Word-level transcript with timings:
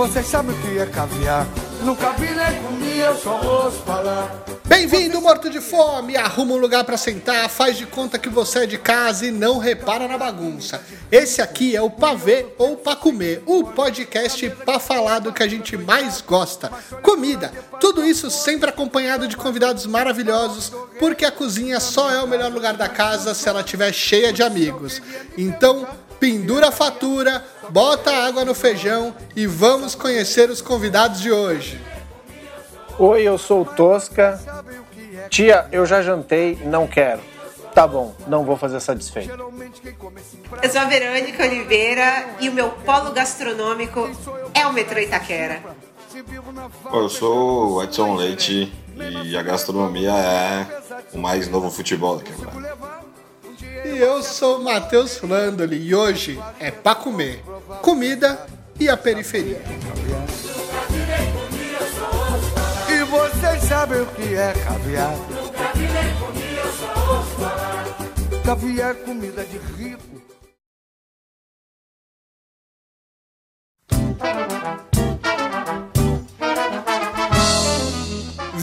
Você 0.00 0.22
sabe 0.22 0.50
o 0.50 0.54
que 0.62 0.78
é 0.78 0.86
caviar? 0.86 1.46
Nunca 1.84 2.12
vi 2.12 2.30
nem 2.34 2.62
comi, 2.62 2.98
eu 3.00 3.14
só 3.18 3.38
ouço 3.38 3.82
falar. 3.82 4.34
Bem-vindo, 4.64 5.20
morto 5.20 5.50
de 5.50 5.60
fome! 5.60 6.16
Arruma 6.16 6.54
um 6.54 6.56
lugar 6.56 6.84
para 6.84 6.96
sentar, 6.96 7.50
faz 7.50 7.76
de 7.76 7.84
conta 7.84 8.18
que 8.18 8.30
você 8.30 8.60
é 8.60 8.66
de 8.66 8.78
casa 8.78 9.26
e 9.26 9.30
não 9.30 9.58
repara 9.58 10.08
na 10.08 10.16
bagunça. 10.16 10.82
Esse 11.12 11.42
aqui 11.42 11.76
é 11.76 11.82
o 11.82 11.90
Pavê 11.90 12.46
ou 12.56 12.78
Pra 12.78 12.96
Comer, 12.96 13.42
o 13.44 13.62
podcast 13.62 14.48
pra 14.64 14.78
falar 14.78 15.18
do 15.18 15.34
que 15.34 15.42
a 15.42 15.48
gente 15.48 15.76
mais 15.76 16.22
gosta: 16.22 16.70
comida. 17.02 17.52
Tudo 17.78 18.02
isso 18.02 18.30
sempre 18.30 18.70
acompanhado 18.70 19.28
de 19.28 19.36
convidados 19.36 19.84
maravilhosos, 19.84 20.72
porque 20.98 21.26
a 21.26 21.30
cozinha 21.30 21.78
só 21.78 22.10
é 22.10 22.22
o 22.22 22.26
melhor 22.26 22.50
lugar 22.50 22.72
da 22.72 22.88
casa 22.88 23.34
se 23.34 23.46
ela 23.46 23.60
estiver 23.60 23.92
cheia 23.92 24.32
de 24.32 24.42
amigos. 24.42 25.02
Então, 25.36 25.86
pendura 26.20 26.68
a 26.68 26.72
fatura, 26.72 27.42
bota 27.70 28.12
água 28.12 28.44
no 28.44 28.54
feijão 28.54 29.16
e 29.34 29.46
vamos 29.46 29.94
conhecer 29.94 30.50
os 30.50 30.60
convidados 30.60 31.20
de 31.20 31.32
hoje. 31.32 31.80
Oi, 32.98 33.22
eu 33.22 33.38
sou 33.38 33.62
o 33.62 33.64
Tosca. 33.64 34.38
Tia, 35.30 35.66
eu 35.72 35.86
já 35.86 36.02
jantei, 36.02 36.56
não 36.66 36.86
quero. 36.86 37.22
Tá 37.74 37.86
bom, 37.86 38.14
não 38.26 38.44
vou 38.44 38.56
fazer 38.56 38.80
satisfeito. 38.80 39.32
Eu 40.62 40.70
sou 40.70 40.80
a 40.80 40.84
Verônica 40.84 41.42
Oliveira 41.42 42.26
e 42.40 42.48
o 42.48 42.52
meu 42.52 42.68
polo 42.70 43.12
gastronômico 43.12 44.10
é 44.52 44.66
o 44.66 44.72
metrô 44.72 45.00
Itaquera. 45.00 45.62
Eu 46.92 47.08
sou 47.08 47.74
o 47.74 47.82
Edson 47.82 48.16
Leite 48.16 48.72
e 49.24 49.36
a 49.36 49.42
gastronomia 49.42 50.10
é 50.10 50.66
o 51.14 51.18
mais 51.18 51.48
novo 51.48 51.70
futebol 51.70 52.16
da 52.16 52.24
quebrada. 52.24 52.89
Eu 54.00 54.22
sou 54.22 54.62
Matheus 54.62 55.18
Flandoli 55.18 55.76
e 55.76 55.94
hoje 55.94 56.42
é 56.58 56.70
pra 56.70 56.94
comer 56.94 57.44
comida 57.82 58.46
e 58.78 58.88
a 58.88 58.96
periferia. 58.96 59.60
E 62.88 63.04
vocês 63.04 63.62
sabem 63.64 64.00
o 64.00 64.06
que 64.06 64.34
é 64.34 64.54
caviar? 64.54 65.14
Caviar 68.42 68.90
é 68.92 68.94
comida 68.94 69.44
de 69.44 69.58
rico. 69.58 70.22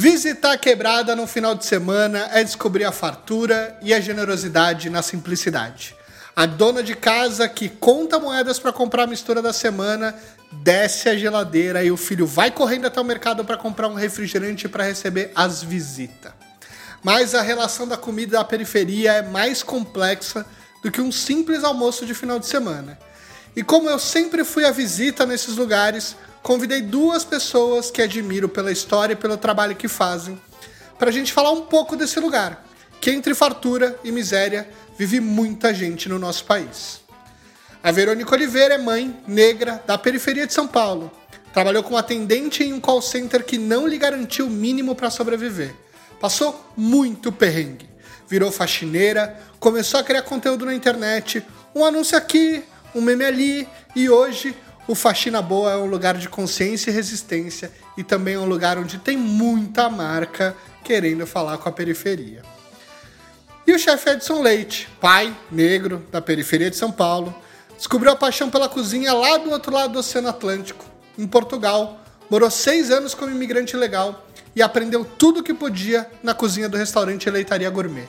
Visitar 0.09 0.53
a 0.53 0.57
quebrada 0.57 1.17
no 1.17 1.27
final 1.27 1.53
de 1.53 1.65
semana 1.65 2.29
é 2.31 2.41
descobrir 2.41 2.85
a 2.85 2.93
fartura 2.93 3.77
e 3.81 3.93
a 3.93 3.99
generosidade 3.99 4.89
na 4.89 5.01
simplicidade. 5.01 5.93
A 6.33 6.45
dona 6.45 6.81
de 6.81 6.95
casa 6.95 7.45
que 7.49 7.67
conta 7.67 8.17
moedas 8.17 8.57
para 8.57 8.71
comprar 8.71 9.03
a 9.03 9.07
mistura 9.07 9.41
da 9.41 9.51
semana 9.51 10.15
desce 10.49 11.09
a 11.09 11.17
geladeira 11.17 11.83
e 11.83 11.91
o 11.91 11.97
filho 11.97 12.25
vai 12.25 12.49
correndo 12.49 12.87
até 12.87 13.01
o 13.01 13.03
mercado 13.03 13.43
para 13.43 13.57
comprar 13.57 13.89
um 13.89 13.95
refrigerante 13.95 14.69
para 14.69 14.85
receber 14.85 15.29
as 15.35 15.61
visitas. 15.61 16.31
Mas 17.03 17.35
a 17.35 17.41
relação 17.41 17.85
da 17.85 17.97
comida 17.97 18.37
da 18.37 18.45
periferia 18.45 19.11
é 19.11 19.21
mais 19.21 19.61
complexa 19.61 20.45
do 20.81 20.89
que 20.89 21.01
um 21.01 21.11
simples 21.11 21.65
almoço 21.65 22.05
de 22.05 22.13
final 22.13 22.39
de 22.39 22.47
semana. 22.47 22.97
E 23.57 23.61
como 23.61 23.89
eu 23.89 23.99
sempre 23.99 24.45
fui 24.45 24.63
à 24.63 24.71
visita 24.71 25.25
nesses 25.25 25.57
lugares, 25.57 26.15
convidei 26.47 26.81
duas 26.81 27.25
pessoas 27.25 27.91
que 27.91 28.01
admiro 28.01 28.47
pela 28.47 28.71
história 28.71 29.11
e 29.11 29.17
pelo 29.17 29.35
trabalho 29.35 29.75
que 29.75 29.89
fazem, 29.89 30.41
para 30.97 31.09
a 31.09 31.11
gente 31.11 31.33
falar 31.33 31.51
um 31.51 31.63
pouco 31.63 31.97
desse 31.97 32.21
lugar, 32.21 32.65
que 33.01 33.11
entre 33.11 33.35
fartura 33.35 33.99
e 34.01 34.13
miséria 34.13 34.65
vive 34.97 35.19
muita 35.19 35.73
gente 35.73 36.07
no 36.07 36.17
nosso 36.17 36.45
país. 36.45 37.01
A 37.83 37.91
Verônica 37.91 38.33
Oliveira 38.33 38.75
é 38.75 38.77
mãe 38.77 39.13
negra 39.27 39.83
da 39.85 39.97
periferia 39.97 40.47
de 40.47 40.53
São 40.53 40.65
Paulo. 40.65 41.11
Trabalhou 41.51 41.83
como 41.83 41.97
atendente 41.97 42.63
em 42.63 42.71
um 42.71 42.79
call 42.79 43.01
center 43.01 43.43
que 43.43 43.57
não 43.57 43.85
lhe 43.85 43.97
garantiu 43.97 44.47
o 44.47 44.49
mínimo 44.49 44.95
para 44.95 45.09
sobreviver. 45.09 45.75
Passou 46.17 46.65
muito 46.77 47.29
perrengue. 47.29 47.89
Virou 48.25 48.53
faxineira, 48.53 49.37
começou 49.59 49.99
a 49.99 50.03
criar 50.03 50.21
conteúdo 50.21 50.65
na 50.65 50.73
internet, 50.73 51.45
um 51.75 51.83
anúncio 51.83 52.17
aqui, 52.17 52.63
um 52.95 53.01
meme 53.01 53.25
ali, 53.25 53.67
e 53.93 54.09
hoje 54.09 54.55
o 54.87 54.95
Faxina 54.95 55.41
Boa 55.41 55.73
é 55.73 55.77
um 55.77 55.85
lugar 55.85 56.17
de 56.17 56.29
consciência 56.29 56.89
e 56.89 56.93
resistência 56.93 57.71
e 57.97 58.03
também 58.03 58.35
é 58.35 58.39
um 58.39 58.45
lugar 58.45 58.77
onde 58.77 58.97
tem 58.97 59.17
muita 59.17 59.89
marca 59.89 60.55
querendo 60.83 61.27
falar 61.27 61.57
com 61.57 61.67
a 61.67 61.71
periferia. 61.71 62.41
E 63.65 63.73
o 63.73 63.77
chefe 63.77 64.09
Edson 64.09 64.41
Leite, 64.41 64.87
pai 65.01 65.35
negro 65.51 66.05
da 66.09 66.21
periferia 66.21 66.69
de 66.69 66.77
São 66.77 66.89
Paulo, 66.89 67.35
descobriu 67.75 68.13
a 68.13 68.15
paixão 68.15 68.49
pela 68.49 68.69
cozinha 68.69 69.11
lá 69.11 69.37
do 69.37 69.51
outro 69.51 69.73
lado 69.73 69.91
do 69.91 69.99
Oceano 69.99 70.29
Atlântico, 70.29 70.85
em 71.17 71.27
Portugal, 71.27 71.99
morou 72.29 72.49
seis 72.49 72.89
anos 72.89 73.13
como 73.13 73.31
imigrante 73.31 73.75
legal 73.75 74.25
e 74.55 74.61
aprendeu 74.61 75.03
tudo 75.03 75.41
o 75.41 75.43
que 75.43 75.53
podia 75.53 76.09
na 76.23 76.33
cozinha 76.33 76.69
do 76.69 76.77
restaurante 76.77 77.27
Eleitaria 77.27 77.69
Gourmet. 77.69 78.07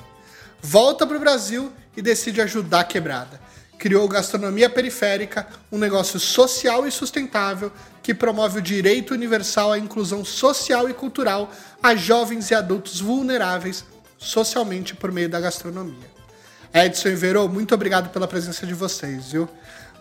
Volta 0.62 1.04
para 1.04 1.16
o 1.16 1.20
Brasil 1.20 1.72
e 1.96 2.02
decide 2.02 2.40
ajudar 2.40 2.80
a 2.80 2.84
quebrada. 2.84 3.40
Criou 3.78 4.08
Gastronomia 4.08 4.68
Periférica, 4.68 5.46
um 5.70 5.78
negócio 5.78 6.18
social 6.18 6.86
e 6.86 6.90
sustentável 6.90 7.72
que 8.02 8.12
promove 8.12 8.58
o 8.58 8.62
direito 8.62 9.14
universal 9.14 9.72
à 9.72 9.78
inclusão 9.78 10.24
social 10.24 10.90
e 10.90 10.94
cultural 10.94 11.50
a 11.80 11.94
jovens 11.94 12.50
e 12.50 12.54
adultos 12.54 13.00
vulneráveis 13.00 13.84
socialmente 14.18 14.96
por 14.96 15.12
meio 15.12 15.28
da 15.28 15.38
gastronomia. 15.38 16.18
Edson 16.74 17.08
e 17.08 17.14
Verô, 17.14 17.48
muito 17.48 17.72
obrigado 17.74 18.10
pela 18.10 18.26
presença 18.26 18.66
de 18.66 18.74
vocês, 18.74 19.30
viu? 19.30 19.48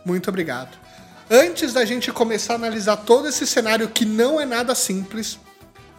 Muito 0.04 0.28
obrigado. 0.30 0.76
Antes 1.30 1.74
da 1.74 1.86
gente 1.86 2.12
começar 2.12 2.54
a 2.54 2.56
analisar 2.56 2.98
todo 2.98 3.28
esse 3.28 3.46
cenário 3.46 3.90
que 3.90 4.06
não 4.06 4.42
é 4.42 4.46
nada 4.46 4.74
simples, 4.74 5.38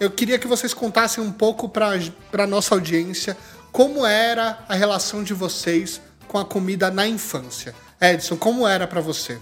eu 0.01 0.11
queria 0.11 0.39
que 0.39 0.47
vocês 0.47 0.75
contassem 0.75 1.23
um 1.23 1.31
pouco 1.31 1.69
para 1.69 1.93
a 2.39 2.47
nossa 2.47 2.75
audiência 2.75 3.37
como 3.71 4.05
era 4.05 4.59
a 4.69 4.75
relação 4.75 5.23
de 5.23 5.35
vocês 5.35 6.01
com 6.29 6.39
a 6.39 6.45
comida 6.45 6.91
na 6.91 7.07
infância. 7.07 7.75
Edson, 8.01 8.37
como 8.37 8.69
era 8.69 8.87
para 8.87 9.01
você? 9.01 9.39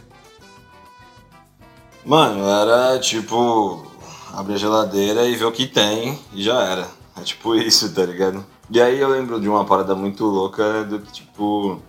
Mano, 2.04 2.48
era 2.48 2.98
tipo 3.00 3.84
abrir 4.32 4.54
a 4.54 4.58
geladeira 4.58 5.26
e 5.26 5.34
ver 5.34 5.44
o 5.44 5.52
que 5.52 5.66
tem 5.66 6.18
e 6.32 6.42
já 6.42 6.62
era. 6.62 6.86
É 7.18 7.22
tipo 7.22 7.54
isso, 7.54 7.92
tá 7.92 8.04
ligado? 8.04 8.44
E 8.70 8.80
aí 8.80 8.98
eu 9.00 9.08
lembro 9.08 9.40
de 9.40 9.48
uma 9.48 9.64
parada 9.64 9.94
muito 9.94 10.24
louca 10.24 10.84
do 10.84 10.98
tipo. 11.00 11.80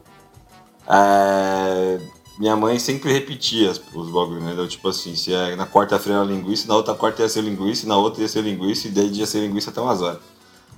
É, 0.89 1.99
minha 2.39 2.55
mãe 2.55 2.79
sempre 2.79 3.11
repetia 3.11 3.71
os 3.71 4.09
bagulhos, 4.09 4.43
né? 4.43 4.51
Então, 4.53 4.67
tipo 4.67 4.87
assim, 4.87 5.15
se 5.15 5.33
é, 5.33 5.55
na 5.55 5.67
quarta-feira 5.67 6.19
era 6.19 6.27
linguiça, 6.27 6.67
na 6.67 6.75
outra 6.75 6.93
quarta 6.93 7.21
ia 7.23 7.29
ser 7.29 7.41
linguiça, 7.41 7.87
na 7.87 7.97
outra 7.97 8.21
ia 8.21 8.27
ser 8.27 8.41
linguiça, 8.41 8.87
e 8.87 8.91
daí 8.91 9.11
ia 9.11 9.25
ser 9.25 9.39
linguiça 9.41 9.69
até 9.69 9.81
umas 9.81 10.01
horas. 10.01 10.19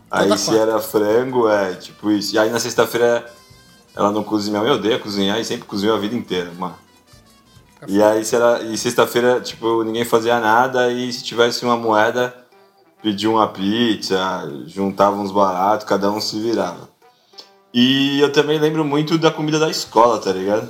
Aí 0.09 0.23
Toda 0.23 0.37
se 0.37 0.45
quarta. 0.45 0.61
era 0.61 0.81
frango, 0.81 1.47
é 1.47 1.75
tipo 1.75 2.09
isso. 2.11 2.33
E 2.33 2.39
aí 2.39 2.49
na 2.49 2.59
sexta-feira 2.59 3.31
ela 3.99 4.11
não 4.11 4.23
cozinha, 4.23 4.59
minha 4.59 4.69
mãe 4.71 4.79
odeia 4.79 4.97
cozinhar 4.97 5.39
e 5.39 5.45
sempre 5.45 5.65
cozinhou 5.65 5.95
a 5.95 5.99
vida 5.99 6.15
inteira, 6.15 6.51
mano. 6.57 6.75
E 7.87 8.01
aí 8.03 8.23
se 8.25 8.35
era, 8.35 8.61
e 8.63 8.77
sexta-feira, 8.77 9.39
tipo, 9.39 9.83
ninguém 9.83 10.03
fazia 10.05 10.39
nada 10.39 10.91
e 10.91 11.11
se 11.13 11.23
tivesse 11.23 11.63
uma 11.63 11.77
moeda, 11.77 12.35
pedia 13.01 13.29
uma 13.29 13.47
pizza, 13.47 14.17
juntava 14.67 15.15
uns 15.15 15.31
baratos, 15.31 15.85
cada 15.87 16.11
um 16.11 16.19
se 16.19 16.39
virava. 16.39 16.89
E 17.73 18.19
eu 18.19 18.31
também 18.31 18.59
lembro 18.59 18.83
muito 18.83 19.17
da 19.17 19.31
comida 19.31 19.57
da 19.59 19.69
escola, 19.69 20.19
tá 20.19 20.31
ligado? 20.31 20.69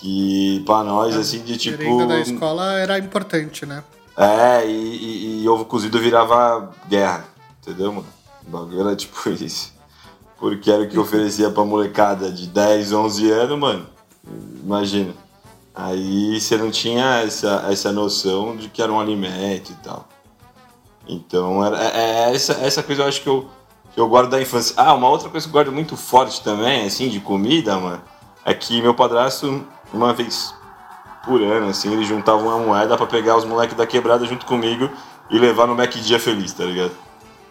Que 0.00 0.62
pra 0.66 0.82
nós, 0.84 1.16
assim, 1.16 1.42
de 1.42 1.56
tipo. 1.56 1.78
merenda 1.82 2.06
da 2.06 2.20
escola 2.20 2.72
era 2.74 2.98
importante, 2.98 3.66
né? 3.66 3.82
É, 4.16 4.64
e, 4.66 4.70
e- 4.70 5.42
e 5.42 5.48
ovo 5.48 5.64
cozido 5.64 5.98
virava 5.98 6.70
guerra, 6.88 7.24
entendeu, 7.60 7.92
mano? 7.92 8.06
O 8.46 8.50
bagulho 8.50 8.80
era 8.82 8.94
tipo 8.94 9.16
isso. 9.40 9.73
Porque 10.38 10.70
era 10.70 10.82
o 10.82 10.88
que 10.88 10.98
oferecia 10.98 11.50
pra 11.50 11.64
molecada 11.64 12.30
de 12.30 12.46
10, 12.46 12.92
11 12.92 13.30
anos, 13.30 13.58
mano. 13.58 13.86
Imagina. 14.62 15.14
Aí 15.74 16.40
você 16.40 16.56
não 16.56 16.70
tinha 16.70 17.20
essa, 17.22 17.66
essa 17.68 17.92
noção 17.92 18.56
de 18.56 18.68
que 18.68 18.80
era 18.80 18.92
um 18.92 19.00
alimento 19.00 19.72
e 19.72 19.74
tal. 19.76 20.06
Então, 21.08 21.64
era, 21.64 21.82
é, 21.82 22.30
é 22.30 22.34
essa, 22.34 22.52
essa 22.54 22.82
coisa 22.82 23.02
eu 23.02 23.08
acho 23.08 23.22
que 23.22 23.28
eu, 23.28 23.48
que 23.92 24.00
eu 24.00 24.08
guardo 24.08 24.30
da 24.30 24.40
infância. 24.40 24.74
Ah, 24.76 24.94
uma 24.94 25.08
outra 25.08 25.28
coisa 25.28 25.46
que 25.46 25.50
eu 25.50 25.52
guardo 25.52 25.72
muito 25.72 25.96
forte 25.96 26.42
também, 26.42 26.86
assim, 26.86 27.08
de 27.08 27.20
comida, 27.20 27.76
mano, 27.76 28.02
é 28.44 28.54
que 28.54 28.80
meu 28.80 28.94
padrasto, 28.94 29.66
uma 29.92 30.12
vez 30.12 30.54
por 31.24 31.42
ano, 31.42 31.68
assim, 31.68 31.92
ele 31.92 32.04
juntava 32.04 32.42
uma 32.42 32.58
moeda 32.58 32.96
pra 32.96 33.06
pegar 33.06 33.36
os 33.36 33.44
moleques 33.44 33.76
da 33.76 33.86
quebrada 33.86 34.24
junto 34.26 34.46
comigo 34.46 34.88
e 35.30 35.38
levar 35.38 35.66
no 35.66 35.74
Mac 35.74 35.90
Dia 35.90 36.20
Feliz, 36.20 36.52
tá 36.52 36.64
ligado? 36.64 36.92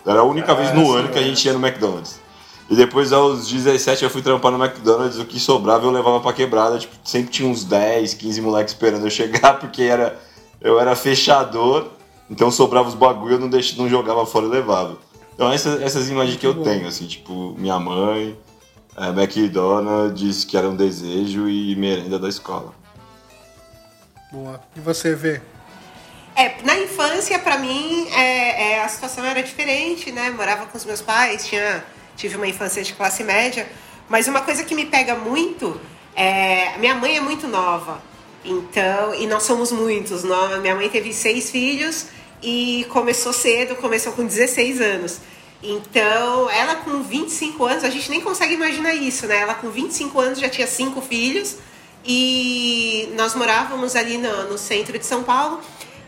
Era 0.06 0.20
a 0.20 0.24
única 0.24 0.54
vez 0.54 0.74
no 0.74 0.94
ano 0.94 1.10
que 1.10 1.18
a 1.18 1.24
gente 1.24 1.46
ia 1.46 1.54
no 1.54 1.66
McDonald's. 1.66 2.22
E 2.70 2.76
depois, 2.76 3.12
aos 3.12 3.48
17, 3.48 4.04
eu 4.04 4.10
fui 4.10 4.22
trampar 4.22 4.52
no 4.52 4.64
McDonald's, 4.64 5.20
o 5.20 5.26
que 5.26 5.40
sobrava 5.40 5.86
eu 5.86 5.92
levava 5.92 6.20
pra 6.22 6.34
quebrada, 6.34 6.80
tipo, 6.80 6.96
sempre 7.04 7.32
tinha 7.32 7.48
uns 7.48 7.66
10, 7.66 8.14
15 8.14 8.42
moleques 8.42 8.74
esperando 8.74 9.06
eu 9.06 9.10
chegar, 9.10 9.60
porque 9.60 9.84
era, 9.84 10.20
eu 10.62 10.80
era 10.80 10.96
fechador, 10.96 11.88
então 12.30 12.50
sobrava 12.50 12.88
os 12.88 12.96
bagulho, 12.96 13.36
eu 13.36 13.40
não, 13.40 13.50
deixava, 13.50 13.82
não 13.82 13.90
jogava 13.90 14.26
fora 14.26 14.46
e 14.46 14.50
levava. 14.50 14.98
Então 15.36 15.52
essas, 15.52 15.82
essas 15.82 16.10
imagens 16.10 16.38
que 16.38 16.48
eu 16.48 16.64
tenho, 16.64 16.88
assim, 16.88 17.06
tipo, 17.06 17.54
minha 17.58 17.78
mãe, 17.80 18.38
é, 18.96 19.10
McDonald's, 19.10 20.46
que 20.46 20.56
era 20.56 20.70
um 20.70 20.76
desejo, 20.76 21.50
e 21.50 21.76
merenda 21.76 22.18
da 22.18 22.30
escola. 22.30 22.74
Boa. 24.32 24.60
E 24.76 24.80
você 24.80 25.14
vê? 25.14 25.42
É, 26.36 26.56
na 26.64 26.80
infância, 26.80 27.38
pra 27.38 27.58
mim, 27.58 28.08
é, 28.10 28.72
é, 28.72 28.84
a 28.84 28.88
situação 28.88 29.24
era 29.24 29.44
diferente, 29.44 30.12
né? 30.12 30.32
Morava 30.32 30.66
com 30.66 30.78
os 30.78 30.86
meus 30.86 31.02
pais, 31.02 31.46
tinha, 31.46 31.84
tive 32.16 32.36
uma 32.36 32.48
infância 32.48 32.84
de 32.84 32.94
classe 32.94 33.24
média. 33.24 33.68
Mas 34.10 34.28
uma 34.28 34.42
coisa 34.42 34.64
que 34.64 34.76
me 34.76 34.86
pega 34.86 35.16
muito 35.16 35.80
é. 36.16 36.78
Minha 36.78 36.96
mãe 36.96 37.18
é 37.18 37.22
muito 37.22 37.48
nova. 37.48 38.02
Então, 38.46 39.16
e 39.16 39.26
nós 39.26 39.44
somos 39.44 39.72
muitos. 39.72 40.24
Nós, 40.24 40.60
minha 40.62 40.76
mãe 40.76 40.90
teve 40.90 41.14
seis 41.14 41.50
filhos 41.50 42.08
e 42.42 42.86
começou 42.90 43.32
cedo, 43.32 43.76
começou 43.76 44.12
com 44.14 44.26
16 44.26 44.82
anos. 44.82 45.20
Então, 45.62 46.50
ela 46.50 46.76
com 46.76 47.02
25 47.02 47.66
anos, 47.66 47.84
a 47.86 47.90
gente 47.90 48.10
nem 48.10 48.20
consegue 48.20 48.54
imaginar 48.54 48.94
isso, 48.94 49.26
né? 49.28 49.38
Ela 49.38 49.56
com 49.56 49.70
25 49.70 50.20
anos 50.20 50.40
já 50.40 50.50
tinha 50.50 50.68
cinco 50.68 51.02
filhos 51.02 51.56
e 52.06 53.10
nós 53.16 53.34
morávamos 53.34 53.96
ali 53.96 54.18
no, 54.18 54.50
no 54.50 54.58
centro 54.58 55.00
de 55.00 55.06
São 55.06 55.24
Paulo 55.24 55.62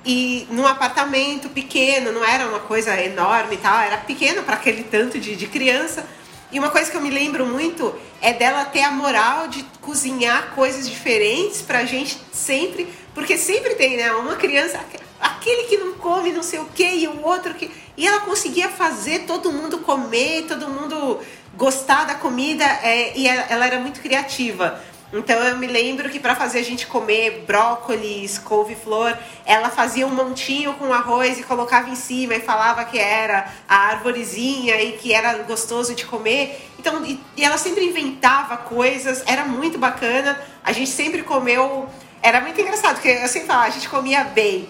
e 0.05 0.47
num 0.51 0.67
apartamento 0.67 1.49
pequeno, 1.49 2.11
não 2.11 2.23
era 2.23 2.47
uma 2.47 2.59
coisa 2.59 2.99
enorme 3.01 3.55
e 3.55 3.57
tal, 3.57 3.79
era 3.79 3.97
pequeno 3.97 4.43
para 4.43 4.55
aquele 4.55 4.83
tanto 4.83 5.19
de, 5.19 5.35
de 5.35 5.47
criança. 5.47 6.05
E 6.51 6.59
uma 6.59 6.69
coisa 6.69 6.91
que 6.91 6.95
eu 6.95 7.01
me 7.01 7.09
lembro 7.09 7.45
muito 7.45 7.93
é 8.21 8.31
dela 8.31 8.65
ter 8.65 8.83
a 8.83 8.91
moral 8.91 9.47
de 9.47 9.65
cozinhar 9.81 10.51
coisas 10.53 10.87
diferentes 10.87 11.61
pra 11.61 11.85
gente 11.85 12.17
sempre, 12.31 12.87
porque 13.13 13.35
sempre 13.37 13.73
tem, 13.73 13.97
né? 13.97 14.13
Uma 14.13 14.35
criança, 14.35 14.79
aquele 15.19 15.63
que 15.63 15.77
não 15.77 15.93
come 15.93 16.31
não 16.31 16.43
sei 16.43 16.59
o 16.59 16.65
que 16.65 16.87
e 16.87 17.07
o 17.07 17.23
outro 17.23 17.55
que. 17.55 17.71
E 17.97 18.07
ela 18.07 18.19
conseguia 18.21 18.69
fazer 18.69 19.19
todo 19.21 19.51
mundo 19.51 19.79
comer, 19.79 20.43
todo 20.47 20.67
mundo 20.69 21.19
gostar 21.55 22.05
da 22.05 22.15
comida, 22.15 22.63
é, 22.83 23.17
e 23.17 23.27
ela 23.27 23.65
era 23.65 23.79
muito 23.79 24.01
criativa. 24.01 24.79
Então 25.17 25.41
eu 25.41 25.57
me 25.57 25.65
lembro 25.65 26.09
que 26.09 26.19
para 26.19 26.35
fazer 26.35 26.59
a 26.59 26.63
gente 26.63 26.85
comer 26.87 27.45
brócolis, 27.47 28.37
couve-flor, 28.37 29.17
ela 29.45 29.69
fazia 29.69 30.05
um 30.05 30.09
montinho 30.09 30.73
com 30.73 30.93
arroz 30.93 31.39
e 31.39 31.43
colocava 31.43 31.89
em 31.89 31.95
cima 31.95 32.35
e 32.35 32.41
falava 32.41 32.83
que 32.83 32.99
era 32.99 33.49
a 33.67 33.91
arvorezinha 33.91 34.81
e 34.81 34.91
que 34.97 35.13
era 35.13 35.37
gostoso 35.43 35.95
de 35.95 36.05
comer. 36.05 36.69
Então, 36.77 37.05
e, 37.05 37.17
e 37.37 37.45
ela 37.45 37.57
sempre 37.57 37.85
inventava 37.85 38.57
coisas, 38.57 39.23
era 39.25 39.45
muito 39.45 39.77
bacana. 39.77 40.37
A 40.61 40.73
gente 40.73 40.89
sempre 40.89 41.23
comeu, 41.23 41.87
era 42.21 42.41
muito 42.41 42.59
engraçado, 42.59 42.95
porque 42.95 43.07
eu 43.07 43.27
sempre 43.29 43.47
falava, 43.47 43.67
a 43.67 43.71
gente 43.71 43.87
comia 43.87 44.25
bem. 44.25 44.67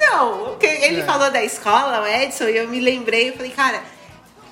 Não, 0.00 0.46
porque 0.46 0.66
ele 0.66 1.00
é. 1.00 1.04
falou 1.04 1.30
da 1.30 1.44
escola, 1.44 2.00
o 2.00 2.06
Edson, 2.06 2.44
e 2.44 2.56
eu 2.56 2.66
me 2.66 2.80
lembrei, 2.80 3.28
eu 3.28 3.36
falei, 3.36 3.50
cara, 3.50 3.82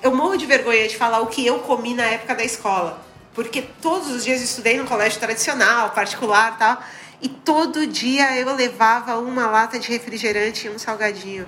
eu 0.03 0.13
morro 0.13 0.37
de 0.37 0.45
vergonha 0.45 0.87
de 0.87 0.95
falar 0.95 1.21
o 1.21 1.27
que 1.27 1.43
eu 1.43 1.59
comi 1.59 1.95
na 1.95 2.03
época 2.03 2.35
da 2.35 2.43
escola 2.43 3.03
porque 3.35 3.61
todos 3.81 4.09
os 4.09 4.23
dias 4.23 4.39
eu 4.39 4.45
estudei 4.45 4.77
no 4.77 4.85
colégio 4.85 5.19
tradicional, 5.19 5.91
particular 5.91 6.57
tal, 6.57 6.81
e 7.21 7.27
todo 7.27 7.85
dia 7.85 8.39
eu 8.39 8.55
levava 8.55 9.17
uma 9.17 9.45
lata 9.47 9.77
de 9.77 9.89
refrigerante 9.89 10.67
e 10.67 10.69
um 10.69 10.79
salgadinho. 10.79 11.45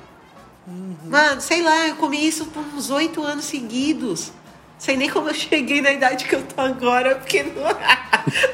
Uhum. 0.68 0.98
Mano, 1.06 1.40
sei 1.40 1.62
lá, 1.62 1.88
eu 1.88 1.96
comi 1.96 2.28
isso 2.28 2.46
por 2.48 2.62
uns 2.62 2.90
oito 2.90 3.24
anos 3.24 3.46
seguidos. 3.46 4.34
Sei 4.78 4.98
nem 4.98 5.10
como 5.10 5.30
eu 5.30 5.34
cheguei 5.34 5.82
na 5.82 5.92
idade 5.92 6.26
que 6.26 6.36
eu 6.36 6.44
tô 6.44 6.60
agora, 6.62 7.16
porque 7.16 7.42
não, 7.42 7.64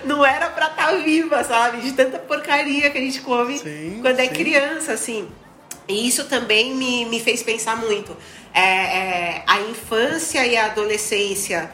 não 0.17 0.25
era 0.25 0.49
pra 0.51 0.67
estar 0.67 0.91
tá 0.91 0.95
viva, 0.97 1.43
sabe? 1.43 1.81
De 1.81 1.91
tanta 1.93 2.19
porcaria 2.19 2.89
que 2.91 2.97
a 2.97 3.01
gente 3.01 3.19
come 3.21 3.57
sim, 3.57 3.99
quando 4.01 4.19
é 4.19 4.25
sim. 4.25 4.29
é 4.29 4.33
criança, 4.33 4.93
assim. 4.93 5.27
E 5.87 6.07
isso 6.07 6.25
também 6.25 6.75
me, 6.75 7.05
me 7.05 7.19
fez 7.19 7.41
pensar 7.41 7.75
muito. 7.75 8.15
É, 8.53 8.61
é, 8.61 9.43
a 9.47 9.59
infância 9.61 10.45
e 10.45 10.55
a 10.55 10.67
adolescência 10.67 11.69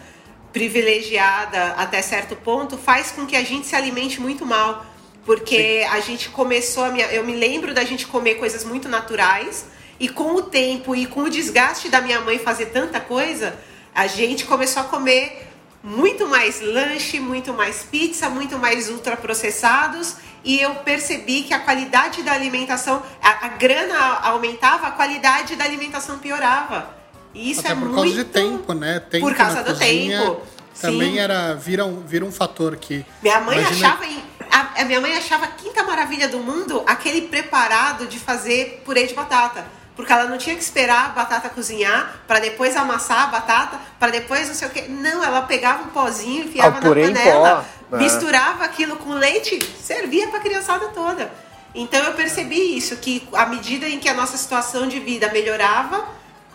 privilegiada 0.52 1.74
até 1.78 2.02
certo 2.02 2.36
ponto 2.36 2.78
faz 2.78 3.12
com 3.12 3.26
que 3.26 3.36
a 3.36 3.44
gente 3.44 3.68
se 3.68 3.76
alimente 3.76 4.20
muito 4.20 4.46
mal. 4.46 4.86
Porque 5.26 5.84
Sim. 5.84 5.90
a 5.90 6.00
gente 6.00 6.30
começou 6.30 6.84
a 6.84 6.90
minha, 6.90 7.06
eu 7.08 7.24
me 7.24 7.36
lembro 7.36 7.74
da 7.74 7.84
gente 7.84 8.08
comer 8.08 8.36
coisas 8.36 8.64
muito 8.64 8.90
naturais 8.90 9.66
e 10.00 10.10
com 10.10 10.36
o 10.36 10.42
tempo 10.42 10.96
e 10.96 11.06
com 11.06 11.22
o 11.22 11.30
desgaste 11.30 11.90
da 11.90 12.02
minha 12.02 12.22
mãe 12.22 12.40
fazer 12.40 12.68
tanta 12.68 13.00
coisa, 13.00 13.58
a 13.94 14.08
gente 14.08 14.46
começou 14.46 14.82
a 14.82 14.86
comer 14.86 15.48
muito 15.84 16.28
mais 16.28 16.62
lanche, 16.62 17.20
muito 17.20 17.54
mais 17.54 17.84
pizza, 17.84 18.30
muito 18.30 18.58
mais 18.58 18.90
ultraprocessados 18.90 20.16
e 20.44 20.60
eu 20.60 20.76
percebi 20.76 21.44
que 21.44 21.54
a 21.54 21.60
qualidade 21.60 22.24
da 22.24 22.32
alimentação, 22.32 23.04
a, 23.22 23.46
a 23.46 23.50
grana 23.50 24.20
aumentava, 24.24 24.88
a 24.88 24.92
qualidade 24.92 25.56
da 25.56 25.66
alimentação 25.66 26.18
piorava. 26.20 26.99
Isso 27.34 27.60
Até 27.62 27.70
é 27.70 27.76
por 27.76 27.82
muito... 27.86 27.96
causa 27.96 28.16
de 28.16 28.24
tempo, 28.26 28.74
né? 28.74 29.00
Tempo 29.00 29.26
por 29.26 29.36
causa 29.36 29.64
do 29.64 29.72
cozinha 29.74 30.22
tempo. 30.22 30.42
Também 30.82 31.14
Sim. 31.14 31.20
era 31.20 31.54
vira 31.56 31.86
um, 31.86 32.00
vira 32.02 32.26
um 32.26 32.32
fator 32.32 32.76
que. 32.78 33.06
Minha 33.22 33.40
mãe 33.42 33.60
Imagina... 33.60 33.88
achava 33.88 34.06
a, 34.50 34.82
a, 34.82 34.86
minha 34.86 35.02
mãe 35.02 35.16
achava 35.16 35.46
a 35.46 35.48
quinta 35.50 35.84
maravilha 35.84 36.28
do 36.28 36.40
mundo 36.40 36.84
aquele 36.88 37.22
preparado 37.24 38.08
de 38.08 38.18
fazer 38.18 38.82
purê 38.86 39.06
de 39.06 39.14
batata. 39.14 39.66
Porque 39.96 40.14
ela 40.14 40.24
não 40.24 40.38
tinha 40.38 40.56
que 40.56 40.64
esperar 40.64 41.08
a 41.08 41.10
batata 41.10 41.50
cozinhar 41.50 42.22
para 42.26 42.40
depois 42.40 42.78
amassar 42.78 43.24
a 43.24 43.28
batata, 43.28 43.78
para 44.00 44.10
depois 44.10 44.48
não 44.48 44.56
sei 44.56 44.68
o 44.70 44.72
que. 44.72 44.82
Não, 44.84 45.22
ela 45.22 45.42
pegava 45.42 45.84
um 45.84 45.88
pozinho, 45.88 46.46
enfiava 46.46 46.78
ah, 46.78 46.82
na 46.82 46.90
panela, 46.90 47.68
pó, 47.90 47.98
né? 47.98 48.04
misturava 48.04 48.64
aquilo 48.64 48.96
com 48.96 49.12
leite, 49.14 49.60
servia 49.82 50.30
para 50.30 50.40
a 50.40 50.42
criançada 50.42 50.88
toda. 50.88 51.30
Então 51.76 52.02
eu 52.02 52.14
percebi 52.14 52.78
isso, 52.78 52.96
que 52.96 53.28
à 53.34 53.46
medida 53.46 53.88
em 53.90 54.00
que 54.00 54.08
a 54.08 54.14
nossa 54.14 54.38
situação 54.38 54.88
de 54.88 55.02
vida 55.02 55.30
melhorava, 55.34 56.08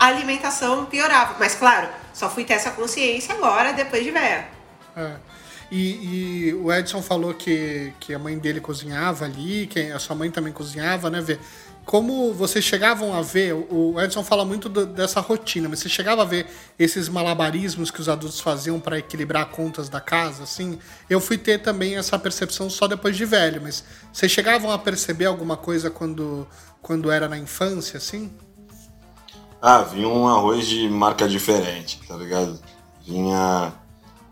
a 0.04 0.08
alimentação 0.08 0.84
piorava. 0.84 1.36
Mas 1.38 1.54
claro, 1.54 1.88
só 2.12 2.28
fui 2.28 2.44
ter 2.44 2.54
essa 2.54 2.70
consciência 2.70 3.34
agora, 3.34 3.72
depois 3.72 4.04
de 4.04 4.10
velha. 4.10 4.46
É. 4.96 5.12
E, 5.70 6.48
e, 6.48 6.54
o 6.54 6.72
Edson 6.72 7.02
falou 7.02 7.32
que, 7.34 7.92
que 7.98 8.14
a 8.14 8.18
mãe 8.18 8.38
dele 8.38 8.60
cozinhava 8.60 9.24
ali, 9.24 9.66
que 9.66 9.80
a 9.90 9.98
sua 9.98 10.14
mãe 10.14 10.30
também 10.30 10.52
cozinhava, 10.52 11.10
né, 11.10 11.20
Vê? 11.20 11.38
Como 11.84 12.32
vocês 12.32 12.64
chegavam 12.64 13.12
a 13.12 13.20
ver, 13.20 13.52
o 13.52 14.00
Edson 14.00 14.24
fala 14.24 14.42
muito 14.42 14.70
do, 14.70 14.86
dessa 14.86 15.20
rotina, 15.20 15.68
mas 15.68 15.80
você 15.80 15.88
chegava 15.88 16.22
a 16.22 16.24
ver 16.24 16.46
esses 16.78 17.10
malabarismos 17.10 17.90
que 17.90 18.00
os 18.00 18.08
adultos 18.08 18.40
faziam 18.40 18.80
para 18.80 18.98
equilibrar 18.98 19.46
contas 19.50 19.90
da 19.90 20.00
casa, 20.00 20.44
assim? 20.44 20.78
Eu 21.10 21.20
fui 21.20 21.36
ter 21.36 21.58
também 21.58 21.96
essa 21.96 22.18
percepção 22.18 22.70
só 22.70 22.86
depois 22.86 23.14
de 23.14 23.26
velho, 23.26 23.60
mas 23.60 23.84
vocês 24.10 24.32
chegavam 24.32 24.70
a 24.70 24.78
perceber 24.78 25.26
alguma 25.26 25.58
coisa 25.58 25.90
quando, 25.90 26.48
quando 26.80 27.10
era 27.10 27.28
na 27.28 27.36
infância, 27.36 27.98
assim? 27.98 28.32
Ah, 29.66 29.80
vinha 29.80 30.06
um 30.06 30.28
arroz 30.28 30.66
de 30.66 30.90
marca 30.90 31.26
diferente, 31.26 31.98
tá 32.06 32.14
ligado? 32.14 32.58
Vinha 33.00 33.72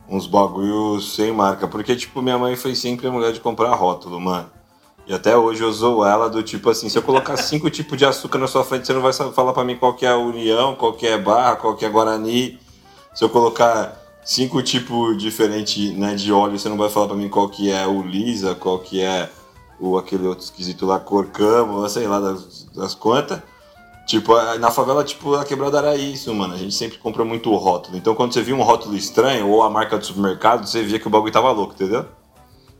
uns 0.07 0.27
bagulhos 0.27 1.15
sem 1.15 1.33
marca. 1.33 1.67
Porque, 1.67 1.97
tipo, 1.97 2.21
minha 2.21 2.37
mãe 2.37 2.55
foi 2.55 2.75
sempre 2.75 3.07
a 3.07 3.11
mulher 3.11 3.33
de 3.33 3.41
comprar 3.41 3.75
rótulo, 3.75 4.21
mano. 4.21 4.51
E 5.07 5.15
até 5.15 5.35
hoje 5.35 5.63
eu 5.63 5.71
usou 5.71 6.07
ela 6.07 6.29
do 6.29 6.43
tipo 6.43 6.69
assim, 6.69 6.91
se 6.91 6.99
eu 6.99 7.03
colocar 7.03 7.39
cinco 7.41 7.71
tipos 7.71 7.97
de 7.97 8.05
açúcar 8.05 8.37
na 8.37 8.47
sua 8.47 8.63
frente, 8.63 8.87
você 8.87 8.93
não 8.93 9.01
vai 9.01 9.15
falar 9.15 9.55
para 9.55 9.65
mim 9.65 9.75
qual 9.75 9.95
que 9.95 10.05
é 10.05 10.11
a 10.11 10.19
União, 10.19 10.75
qual 10.75 10.93
que 10.93 11.07
é 11.07 11.17
Barra, 11.17 11.57
qual 11.57 11.75
que 11.77 11.87
é 11.87 11.89
Guarani. 11.89 12.61
Se 13.15 13.25
eu 13.25 13.31
colocar 13.31 13.99
cinco 14.23 14.61
tipos 14.61 15.17
diferentes 15.17 15.97
né, 15.97 16.15
de 16.15 16.31
óleo, 16.31 16.59
você 16.59 16.69
não 16.69 16.77
vai 16.77 16.91
falar 16.91 17.07
para 17.07 17.17
mim 17.17 17.31
qual 17.31 17.49
que 17.49 17.73
é 17.73 17.87
o 17.87 18.03
Lisa, 18.03 18.55
qual 18.55 18.79
que 18.81 19.01
é 19.01 19.31
o 19.81 19.97
aquele 19.97 20.27
outro 20.27 20.45
esquisito 20.45 20.85
lá, 20.85 21.01
Corcamo, 21.01 21.89
sei 21.89 22.07
lá 22.07 22.21
das, 22.21 22.65
das 22.75 22.95
quantas. 22.95 23.41
Tipo, 24.13 24.35
na 24.59 24.71
favela, 24.71 25.03
tipo, 25.03 25.37
a 25.37 25.43
quebrada 25.43 25.79
era 25.79 25.97
isso, 25.97 26.35
mano. 26.35 26.53
A 26.53 26.59
gente 26.59 26.75
sempre 26.75 26.99
compra 26.99 27.25
muito 27.25 27.51
rótulo. 27.55 27.97
Então, 27.97 28.15
quando 28.15 28.35
você 28.35 28.43
via 28.43 28.55
um 28.55 28.61
rótulo 28.61 28.95
estranho 28.95 29.49
ou 29.49 29.63
a 29.63 29.71
marca 29.71 29.97
do 29.97 30.05
supermercado, 30.05 30.67
você 30.67 30.83
via 30.83 30.99
que 30.99 31.07
o 31.07 31.11
bagulho 31.11 31.33
tava 31.33 31.51
louco, 31.51 31.73
entendeu? 31.73 32.05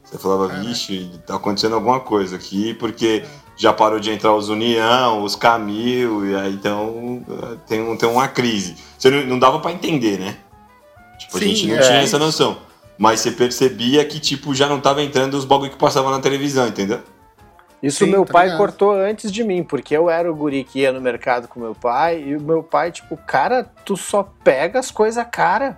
Você 0.03 0.19
falava, 0.19 0.47
vixe, 0.59 1.09
tá 1.25 1.37
acontecendo 1.37 1.73
alguma 1.73 1.99
coisa 1.99 2.35
aqui, 2.35 2.75
porque 2.75 3.23
já 3.57 3.73
parou 3.73 3.99
de 3.99 4.11
entrar 4.11 4.35
os 4.35 4.47
União, 4.47 5.23
os 5.23 5.35
Camil, 5.35 6.23
e 6.23 6.35
aí 6.35 6.53
então 6.53 7.25
tem, 7.65 7.97
tem 7.97 8.09
uma 8.09 8.27
crise. 8.27 8.75
Você 8.95 9.09
não, 9.09 9.25
não 9.25 9.39
dava 9.39 9.57
para 9.57 9.71
entender, 9.71 10.19
né? 10.19 10.37
Tipo, 11.17 11.39
Sim, 11.39 11.45
a 11.45 11.47
gente 11.47 11.67
não 11.67 11.75
é. 11.77 11.79
tinha 11.79 12.01
essa 12.01 12.19
noção. 12.19 12.57
Mas 12.95 13.21
você 13.21 13.31
percebia 13.31 14.05
que, 14.05 14.19
tipo, 14.19 14.53
já 14.53 14.69
não 14.69 14.79
tava 14.79 15.01
entrando 15.01 15.33
os 15.33 15.45
bagulho 15.45 15.71
que 15.71 15.77
passavam 15.77 16.11
na 16.11 16.19
televisão, 16.19 16.67
entendeu? 16.67 17.01
Isso 17.83 18.05
Sim, 18.05 18.11
meu 18.11 18.25
pai 18.25 18.45
ligado. 18.45 18.59
cortou 18.59 18.93
antes 18.93 19.29
de 19.29 19.43
mim, 19.43 19.61
porque 19.61 19.95
eu 19.95 20.09
era 20.09 20.31
o 20.31 20.33
guri 20.33 20.63
que 20.63 20.79
ia 20.79 20.93
no 20.93 21.01
mercado 21.01 21.49
com 21.49 21.59
meu 21.59 21.75
pai, 21.75 22.23
e 22.25 22.37
o 22.37 22.39
meu 22.39 22.63
pai, 22.63 22.93
tipo, 22.93 23.17
cara, 23.17 23.69
tu 23.83 23.97
só 23.97 24.23
pega 24.41 24.79
as 24.79 24.89
coisas 24.89 25.25
cara. 25.29 25.77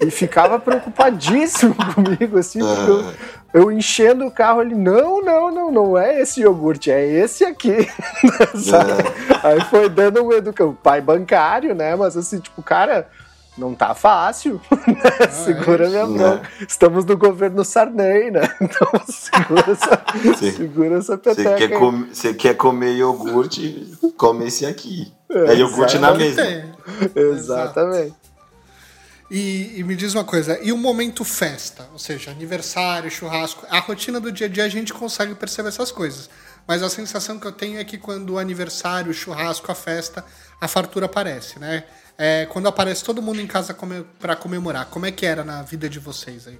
E 0.00 0.10
ficava 0.10 0.58
preocupadíssimo 0.58 1.74
comigo, 1.94 2.38
assim, 2.38 2.60
porque 2.60 2.90
eu, 2.90 3.14
eu, 3.52 3.70
enchendo 3.70 4.26
o 4.26 4.30
carro, 4.30 4.62
ele, 4.62 4.74
não, 4.74 5.22
não, 5.22 5.52
não, 5.52 5.70
não 5.70 5.98
é 5.98 6.18
esse 6.18 6.40
iogurte, 6.40 6.90
é 6.90 7.04
esse 7.04 7.44
aqui. 7.44 7.76
Aí 9.44 9.60
foi 9.66 9.90
dando 9.90 10.24
um 10.24 10.32
educação, 10.32 10.74
pai 10.82 11.02
bancário, 11.02 11.74
né, 11.74 11.94
mas 11.94 12.16
assim, 12.16 12.40
tipo, 12.40 12.62
cara 12.62 13.06
não 13.58 13.74
tá 13.74 13.94
fácil. 13.94 14.60
Ah, 15.20 15.28
segura 15.28 15.86
é 15.86 15.88
minha 15.88 16.06
mão. 16.06 16.40
Estamos 16.66 17.04
no 17.04 17.16
governo 17.16 17.64
Sarney, 17.64 18.30
né? 18.30 18.40
Então 18.60 18.88
segura 19.06 19.70
essa, 19.70 20.04
cê, 20.38 20.52
segura 20.52 20.98
essa 20.98 21.18
peteca. 21.18 21.50
Você 21.50 21.68
quer, 21.68 21.78
com, 21.78 22.34
quer, 22.34 22.54
comer 22.54 22.96
iogurte, 22.96 23.98
come 24.16 24.46
esse 24.46 24.64
aqui. 24.64 25.12
É, 25.30 25.52
é 25.52 25.56
iogurte 25.56 25.98
na 25.98 26.14
mesa. 26.14 26.64
Exatamente. 27.14 28.14
E, 29.30 29.74
e, 29.76 29.84
me 29.84 29.94
diz 29.94 30.14
uma 30.14 30.24
coisa, 30.24 30.58
e 30.62 30.72
o 30.72 30.78
momento 30.78 31.22
festa? 31.22 31.86
Ou 31.92 31.98
seja, 31.98 32.30
aniversário, 32.30 33.10
churrasco, 33.10 33.66
a 33.68 33.78
rotina 33.78 34.18
do 34.18 34.32
dia 34.32 34.46
a 34.46 34.50
dia 34.50 34.64
a 34.64 34.68
gente 34.68 34.94
consegue 34.94 35.34
perceber 35.34 35.68
essas 35.68 35.92
coisas. 35.92 36.30
Mas 36.68 36.82
a 36.82 36.90
sensação 36.90 37.38
que 37.38 37.46
eu 37.46 37.52
tenho 37.52 37.80
é 37.80 37.84
que 37.84 37.96
quando 37.96 38.34
o 38.34 38.38
aniversário, 38.38 39.10
o 39.10 39.14
churrasco, 39.14 39.72
a 39.72 39.74
festa, 39.74 40.22
a 40.60 40.68
fartura 40.68 41.06
aparece, 41.06 41.58
né? 41.58 41.84
É, 42.18 42.46
quando 42.50 42.68
aparece 42.68 43.02
todo 43.02 43.22
mundo 43.22 43.40
em 43.40 43.46
casa 43.46 43.74
para 44.20 44.36
comemorar, 44.36 44.86
como 44.86 45.06
é 45.06 45.10
que 45.10 45.24
era 45.24 45.42
na 45.42 45.62
vida 45.62 45.88
de 45.88 45.98
vocês 45.98 46.46
aí? 46.46 46.58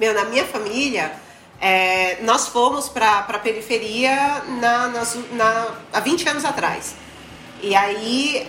Meu, 0.00 0.12
na 0.12 0.24
minha 0.24 0.44
família, 0.44 1.12
é, 1.60 2.20
nós 2.22 2.48
fomos 2.48 2.88
para 2.88 3.18
a 3.20 3.38
periferia 3.38 4.42
na, 4.60 4.88
na, 4.88 5.02
na, 5.32 5.74
há 5.92 6.00
20 6.00 6.28
anos 6.30 6.44
atrás. 6.44 6.96
E 7.62 7.76
aí, 7.76 8.44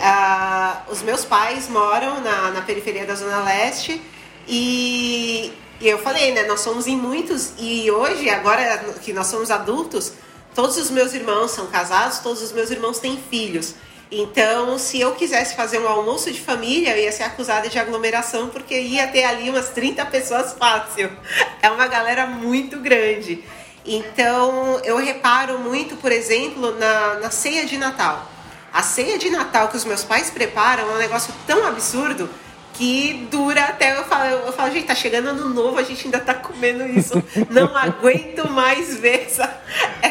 os 0.90 1.02
meus 1.02 1.24
pais 1.24 1.68
moram 1.68 2.20
na, 2.20 2.50
na 2.50 2.62
periferia 2.62 3.06
da 3.06 3.14
Zona 3.14 3.44
Leste 3.44 4.00
e, 4.48 5.52
e 5.80 5.88
eu 5.88 5.98
falei, 5.98 6.32
né? 6.32 6.44
Nós 6.44 6.60
somos 6.60 6.88
em 6.88 6.96
muitos 6.96 7.52
e 7.58 7.90
hoje, 7.90 8.28
agora 8.28 8.78
que 9.02 9.12
nós 9.12 9.26
somos 9.26 9.50
adultos, 9.50 10.14
todos 10.60 10.76
os 10.76 10.90
meus 10.90 11.14
irmãos 11.14 11.52
são 11.52 11.68
casados, 11.68 12.18
todos 12.18 12.42
os 12.42 12.52
meus 12.52 12.70
irmãos 12.70 12.98
têm 12.98 13.18
filhos. 13.30 13.74
Então, 14.12 14.78
se 14.78 15.00
eu 15.00 15.14
quisesse 15.14 15.56
fazer 15.56 15.78
um 15.78 15.88
almoço 15.88 16.30
de 16.30 16.38
família, 16.38 16.94
eu 16.94 17.02
ia 17.02 17.10
ser 17.10 17.22
acusada 17.22 17.66
de 17.66 17.78
aglomeração, 17.78 18.50
porque 18.50 18.78
ia 18.78 19.06
ter 19.06 19.24
ali 19.24 19.48
umas 19.48 19.70
30 19.70 20.04
pessoas 20.04 20.52
fácil. 20.52 21.10
É 21.62 21.70
uma 21.70 21.86
galera 21.86 22.26
muito 22.26 22.78
grande. 22.78 23.42
Então, 23.86 24.78
eu 24.84 24.98
reparo 24.98 25.58
muito, 25.60 25.96
por 25.96 26.12
exemplo, 26.12 26.78
na, 26.78 27.14
na 27.14 27.30
ceia 27.30 27.64
de 27.64 27.78
Natal. 27.78 28.30
A 28.70 28.82
ceia 28.82 29.16
de 29.16 29.30
Natal 29.30 29.68
que 29.68 29.78
os 29.78 29.86
meus 29.86 30.04
pais 30.04 30.28
preparam 30.28 30.90
é 30.90 30.94
um 30.94 30.98
negócio 30.98 31.32
tão 31.46 31.66
absurdo 31.66 32.28
que 32.80 33.28
dura 33.30 33.64
até 33.64 33.98
eu 33.98 34.04
falo, 34.04 34.24
eu 34.46 34.52
falo, 34.54 34.72
gente, 34.72 34.86
tá 34.86 34.94
chegando 34.94 35.28
ano 35.28 35.50
novo, 35.50 35.78
a 35.78 35.82
gente 35.82 36.06
ainda 36.06 36.18
tá 36.18 36.32
comendo 36.32 36.86
isso. 36.86 37.12
Não 37.50 37.76
aguento 37.76 38.50
mais 38.50 38.96
ver 38.96 39.26
essa, 39.26 39.60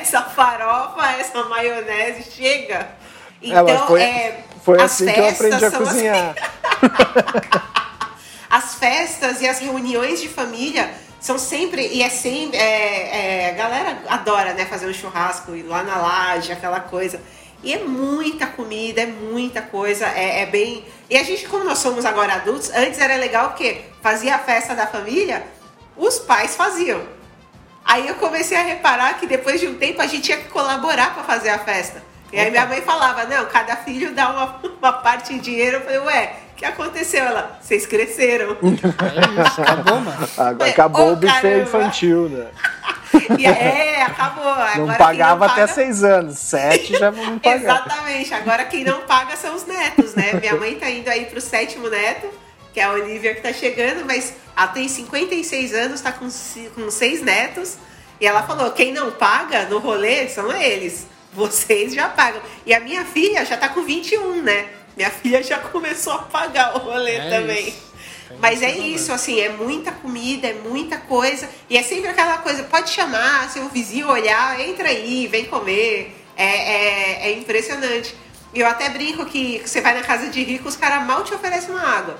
essa 0.10 0.24
farofa, 0.24 1.12
essa 1.20 1.44
maionese. 1.44 2.32
Chega! 2.32 2.89
Então, 3.42 3.68
é, 3.68 3.78
foi, 3.88 4.01
é, 4.01 4.44
foi 4.63 4.82
assim 4.82 5.06
que 5.06 5.20
eu 5.20 5.30
aprendi 5.30 5.66
a 5.66 5.72
cozinhar. 5.72 6.36
Assim. 6.36 7.60
as 8.50 8.75
festas 8.75 9.42
e 9.42 9.48
as 9.48 9.60
reuniões 9.60 10.20
de 10.20 10.28
família 10.28 10.92
são 11.22 11.38
sempre 11.38 11.88
e 11.88 12.01
é 12.01 12.10
sempre 12.10 12.58
é, 12.58 13.46
é, 13.46 13.50
a 13.50 13.54
galera 13.54 14.04
adora 14.08 14.54
né 14.54 14.66
fazer 14.66 14.88
um 14.88 14.94
churrasco 14.94 15.56
ir 15.56 15.63
lá 15.63 15.84
na 15.84 15.98
laje 15.98 16.51
aquela 16.51 16.80
coisa 16.80 17.22
e 17.62 17.74
é 17.74 17.80
muita 17.80 18.48
comida 18.48 19.01
é 19.01 19.06
muita 19.06 19.62
coisa 19.62 20.08
é, 20.08 20.42
é, 20.42 20.46
bem 20.46 20.86
e 21.10 21.18
a 21.18 21.24
gente 21.24 21.46
como 21.48 21.66
nós 21.66 21.80
somos 21.80 22.06
agora 22.06 22.36
adultos 22.36 22.72
antes 22.72 23.00
era 23.00 23.18
legal 23.18 23.50
porque 23.50 23.82
fazia 24.01 24.36
a 24.36 24.39
festa 24.39 24.74
da 24.74 24.88
família 24.88 25.46
os 25.98 26.20
pais 26.20 26.56
faziam 26.56 27.19
aí 27.89 28.08
eu 28.08 28.15
comecei 28.15 28.58
a 28.58 28.63
reparar 28.63 29.19
que 29.19 29.27
depois 29.27 29.60
de 29.60 29.67
um 29.67 29.75
tempo 29.75 30.01
a 30.01 30.08
gente 30.08 30.22
tinha 30.22 30.38
que 30.38 30.48
colaborar 30.50 31.13
para 31.13 31.24
fazer 31.24 31.50
a 31.50 31.60
festa 31.60 32.01
e 32.31 32.39
aí 32.39 32.51
minha 32.51 32.65
mãe 32.65 32.81
falava, 32.81 33.25
não, 33.25 33.46
cada 33.46 33.75
filho 33.77 34.13
dá 34.13 34.29
uma, 34.29 34.62
uma 34.79 34.93
parte 34.93 35.34
em 35.34 35.39
dinheiro. 35.39 35.77
Eu 35.77 35.81
falei, 35.81 36.00
ué, 36.00 36.34
o 36.51 36.55
que 36.55 36.65
aconteceu? 36.65 37.25
Ela, 37.25 37.58
vocês 37.60 37.86
cresceram. 37.88 38.51
É 38.51 39.48
isso, 39.48 39.62
acabou, 39.62 40.00
mano. 40.00 40.29
Agora, 40.38 40.69
acabou 40.69 41.10
oh, 41.10 41.13
o 41.13 41.15
buffet 41.15 41.41
caramba. 41.41 41.63
infantil, 41.63 42.29
né? 42.29 42.48
E, 43.39 43.43
é, 43.43 44.03
acabou. 44.03 44.48
Agora 44.48 44.77
não 44.77 44.93
pagava 44.93 45.48
não 45.48 45.48
paga... 45.48 45.63
até 45.63 45.74
seis 45.74 46.03
anos, 46.03 46.38
sete 46.38 46.96
já 46.96 47.10
vão 47.10 47.38
pagar. 47.39 47.55
Exatamente. 47.55 48.34
Agora 48.36 48.65
quem 48.65 48.84
não 48.84 49.01
paga 49.01 49.36
são 49.36 49.55
os 49.55 49.65
netos, 49.65 50.13
né? 50.13 50.34
Minha 50.34 50.55
mãe 50.55 50.75
tá 50.75 50.88
indo 50.88 51.10
aí 51.10 51.25
pro 51.25 51.41
sétimo 51.41 51.89
neto, 51.89 52.27
que 52.80 52.84
é 52.84 52.86
a 52.86 52.94
Olivia 52.94 53.36
que 53.36 53.42
tá 53.42 53.52
chegando, 53.52 54.06
mas 54.06 54.34
ela 54.56 54.68
tem 54.68 54.88
56 54.88 55.74
anos, 55.74 56.00
tá 56.00 56.14
com, 56.14 56.30
com 56.74 56.90
seis 56.90 57.22
netos. 57.22 57.76
E 58.22 58.26
ela 58.26 58.44
falou: 58.44 58.72
quem 58.72 58.94
não 58.94 59.12
paga 59.12 59.66
no 59.66 59.80
rolê 59.80 60.30
são 60.30 60.50
eles 60.50 61.06
vocês 61.34 61.94
já 61.94 62.08
pagam. 62.08 62.42
E 62.66 62.74
a 62.74 62.80
minha 62.80 63.06
filha 63.06 63.46
já 63.46 63.56
tá 63.56 63.70
com 63.70 63.84
21, 63.84 64.42
né? 64.42 64.68
Minha 64.96 65.12
filha 65.12 65.44
já 65.44 65.60
começou 65.60 66.14
a 66.14 66.20
pagar 66.20 66.76
o 66.76 66.80
rolê 66.80 67.16
é 67.16 67.30
também. 67.30 67.76
Mas 68.40 68.62
é 68.62 68.72
isso, 68.72 69.12
assim, 69.12 69.40
é 69.40 69.50
muita 69.50 69.92
comida, 69.92 70.48
é 70.48 70.54
muita 70.54 70.98
coisa. 70.98 71.50
E 71.70 71.78
é 71.78 71.84
sempre 71.84 72.10
aquela 72.10 72.38
coisa, 72.38 72.64
pode 72.64 72.90
chamar, 72.90 73.50
seu 73.50 73.68
vizinho 73.70 74.08
olhar, 74.10 74.60
entra 74.60 74.88
aí, 74.88 75.28
vem 75.28 75.46
comer. 75.46 76.16
É, 76.36 76.46
é, 76.46 77.30
é 77.30 77.32
impressionante. 77.34 78.16
E 78.54 78.60
eu 78.62 78.68
até 78.68 78.90
brinco 78.90 79.26
que 79.26 79.62
você 79.64 79.82
vai 79.82 79.94
na 79.94 80.02
casa 80.02 80.30
de 80.30 80.42
rico, 80.44 80.68
os 80.68 80.78
caras 80.78 81.06
mal 81.06 81.24
te 81.24 81.34
oferecem 81.34 81.70
uma 81.72 81.86
água. 81.86 82.18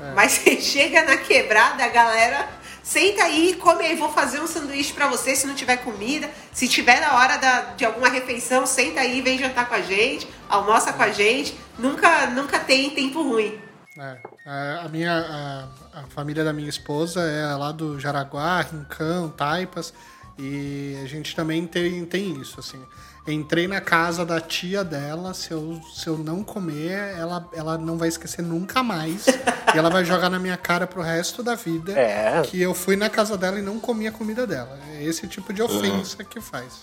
É. 0.00 0.12
Mas 0.14 0.32
você 0.32 0.58
chega 0.60 1.04
na 1.04 1.16
quebrada, 1.16 1.84
a 1.84 1.88
galera 1.88 2.48
Senta 2.86 3.24
aí, 3.24 3.56
come 3.56 3.84
aí, 3.84 3.96
vou 3.96 4.12
fazer 4.12 4.38
um 4.38 4.46
sanduíche 4.46 4.92
para 4.92 5.08
você 5.08 5.34
se 5.34 5.44
não 5.44 5.56
tiver 5.56 5.78
comida. 5.78 6.30
Se 6.52 6.68
tiver 6.68 7.00
na 7.00 7.16
hora 7.16 7.36
da, 7.36 7.60
de 7.74 7.84
alguma 7.84 8.08
refeição, 8.08 8.64
senta 8.64 9.00
aí, 9.00 9.20
vem 9.20 9.36
jantar 9.36 9.68
com 9.68 9.74
a 9.74 9.80
gente, 9.80 10.28
almoça 10.48 10.92
com 10.92 11.02
a 11.02 11.10
gente. 11.10 11.58
Nunca, 11.76 12.28
nunca 12.28 12.60
tem 12.60 12.90
tempo 12.90 13.24
ruim. 13.24 13.58
É, 13.98 14.18
é 14.46 14.80
a 14.84 14.88
minha 14.88 15.12
a, 15.12 15.98
a, 15.98 16.02
família 16.10 16.44
da 16.44 16.52
minha 16.52 16.68
esposa 16.68 17.22
é 17.22 17.56
lá 17.56 17.72
do 17.72 17.98
Jaraguá, 17.98 18.60
Rincão, 18.60 19.30
Taipas, 19.30 19.92
e 20.38 20.96
a 21.02 21.08
gente 21.08 21.34
também 21.34 21.66
tem, 21.66 22.04
tem 22.04 22.40
isso, 22.40 22.60
assim. 22.60 22.80
Entrei 23.26 23.66
na 23.66 23.80
casa 23.80 24.24
da 24.24 24.40
tia 24.40 24.84
dela, 24.84 25.34
se 25.34 25.50
eu, 25.50 25.80
se 25.92 26.06
eu 26.06 26.16
não 26.16 26.44
comer, 26.44 27.16
ela, 27.18 27.48
ela 27.52 27.76
não 27.76 27.98
vai 27.98 28.08
esquecer 28.08 28.42
nunca 28.42 28.82
mais. 28.82 29.26
e 29.74 29.78
ela 29.78 29.90
vai 29.90 30.04
jogar 30.04 30.30
na 30.30 30.38
minha 30.38 30.56
cara 30.56 30.86
pro 30.86 31.02
resto 31.02 31.42
da 31.42 31.56
vida 31.56 31.92
é. 31.92 32.42
que 32.42 32.60
eu 32.60 32.72
fui 32.72 32.94
na 32.94 33.10
casa 33.10 33.36
dela 33.36 33.58
e 33.58 33.62
não 33.62 33.80
comi 33.80 34.06
a 34.06 34.12
comida 34.12 34.46
dela. 34.46 34.78
É 34.94 35.02
esse 35.02 35.26
tipo 35.26 35.52
de 35.52 35.60
ofensa 35.60 36.22
que 36.22 36.40
faz. 36.40 36.82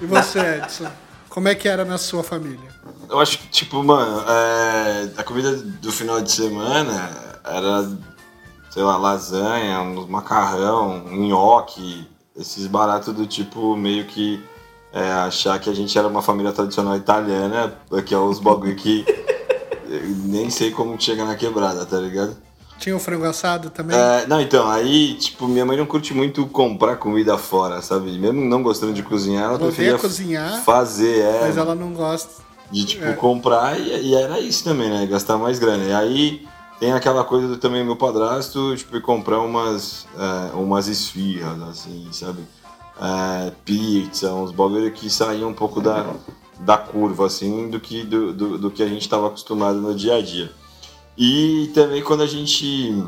E 0.00 0.06
você, 0.06 0.38
Edson? 0.56 0.90
Como 1.28 1.48
é 1.48 1.54
que 1.54 1.68
era 1.68 1.84
na 1.84 1.98
sua 1.98 2.24
família? 2.24 2.70
Eu 3.08 3.20
acho 3.20 3.38
que, 3.38 3.48
tipo, 3.48 3.82
mano, 3.84 4.24
é, 4.26 5.10
a 5.16 5.22
comida 5.22 5.54
do 5.54 5.92
final 5.92 6.20
de 6.20 6.32
semana 6.32 7.10
era, 7.44 7.88
sei 8.70 8.82
lá, 8.82 8.96
lasanha, 8.96 9.80
um 9.82 10.06
macarrão, 10.06 11.04
um 11.06 11.28
nhoque, 11.28 12.08
esses 12.34 12.66
baratos 12.66 13.14
do 13.14 13.26
tipo 13.26 13.76
meio 13.76 14.06
que 14.06 14.42
é, 14.98 15.12
achar 15.12 15.58
que 15.60 15.70
a 15.70 15.74
gente 15.74 15.96
era 15.96 16.08
uma 16.08 16.20
família 16.20 16.52
tradicional 16.52 16.96
italiana, 16.96 17.72
que 18.04 18.12
é 18.12 18.18
os 18.18 18.40
bagulho 18.40 18.74
que 18.74 19.04
nem 20.26 20.50
sei 20.50 20.72
como 20.72 21.00
chega 21.00 21.24
na 21.24 21.36
quebrada, 21.36 21.86
tá 21.86 21.98
ligado? 21.98 22.36
Tinha 22.78 22.94
o 22.94 23.00
frango 23.00 23.24
assado 23.24 23.70
também? 23.70 23.96
É, 23.96 24.26
não, 24.26 24.40
então, 24.40 24.70
aí, 24.70 25.14
tipo, 25.14 25.48
minha 25.48 25.64
mãe 25.64 25.76
não 25.76 25.86
curte 25.86 26.14
muito 26.14 26.46
comprar 26.46 26.96
comida 26.96 27.36
fora, 27.36 27.82
sabe? 27.82 28.16
Mesmo 28.18 28.44
não 28.44 28.62
gostando 28.62 28.92
de 28.92 29.02
cozinhar, 29.02 29.44
ela, 29.44 29.58
preferia 29.58 29.98
cozinhar, 29.98 30.62
fazer, 30.64 31.20
é. 31.20 31.40
Mas 31.42 31.56
ela 31.56 31.74
não 31.74 31.92
gosta. 31.92 32.42
De, 32.70 32.84
tipo, 32.84 33.04
é. 33.04 33.14
comprar 33.14 33.80
e, 33.80 34.10
e, 34.10 34.14
era 34.14 34.38
isso 34.38 34.62
também, 34.62 34.90
né? 34.90 35.06
Gastar 35.06 35.38
mais 35.38 35.58
grana. 35.58 35.84
E 35.84 35.92
aí 35.92 36.46
tem 36.78 36.92
aquela 36.92 37.24
coisa 37.24 37.48
do 37.48 37.56
também 37.56 37.84
meu 37.84 37.96
padrasto, 37.96 38.76
tipo, 38.76 39.00
comprar 39.00 39.40
umas, 39.40 40.06
é, 40.16 40.54
umas 40.54 40.86
esfirras, 40.86 41.60
assim, 41.62 42.06
sabe? 42.12 42.42
É, 43.00 43.50
pizza, 43.64 44.32
uns 44.32 44.52
bagulho 44.52 44.92
que 44.92 45.08
saíam 45.08 45.50
um 45.50 45.54
pouco 45.54 45.80
da, 45.80 46.14
da 46.60 46.76
curva, 46.76 47.26
assim, 47.26 47.70
do 47.70 47.78
que, 47.78 48.02
do, 48.02 48.32
do, 48.32 48.58
do 48.58 48.70
que 48.70 48.82
a 48.82 48.88
gente 48.88 49.02
estava 49.02 49.28
acostumado 49.28 49.80
no 49.80 49.94
dia 49.94 50.16
a 50.16 50.22
dia. 50.22 50.50
E 51.16 51.70
também 51.74 52.02
quando 52.02 52.22
a 52.22 52.26
gente 52.26 53.02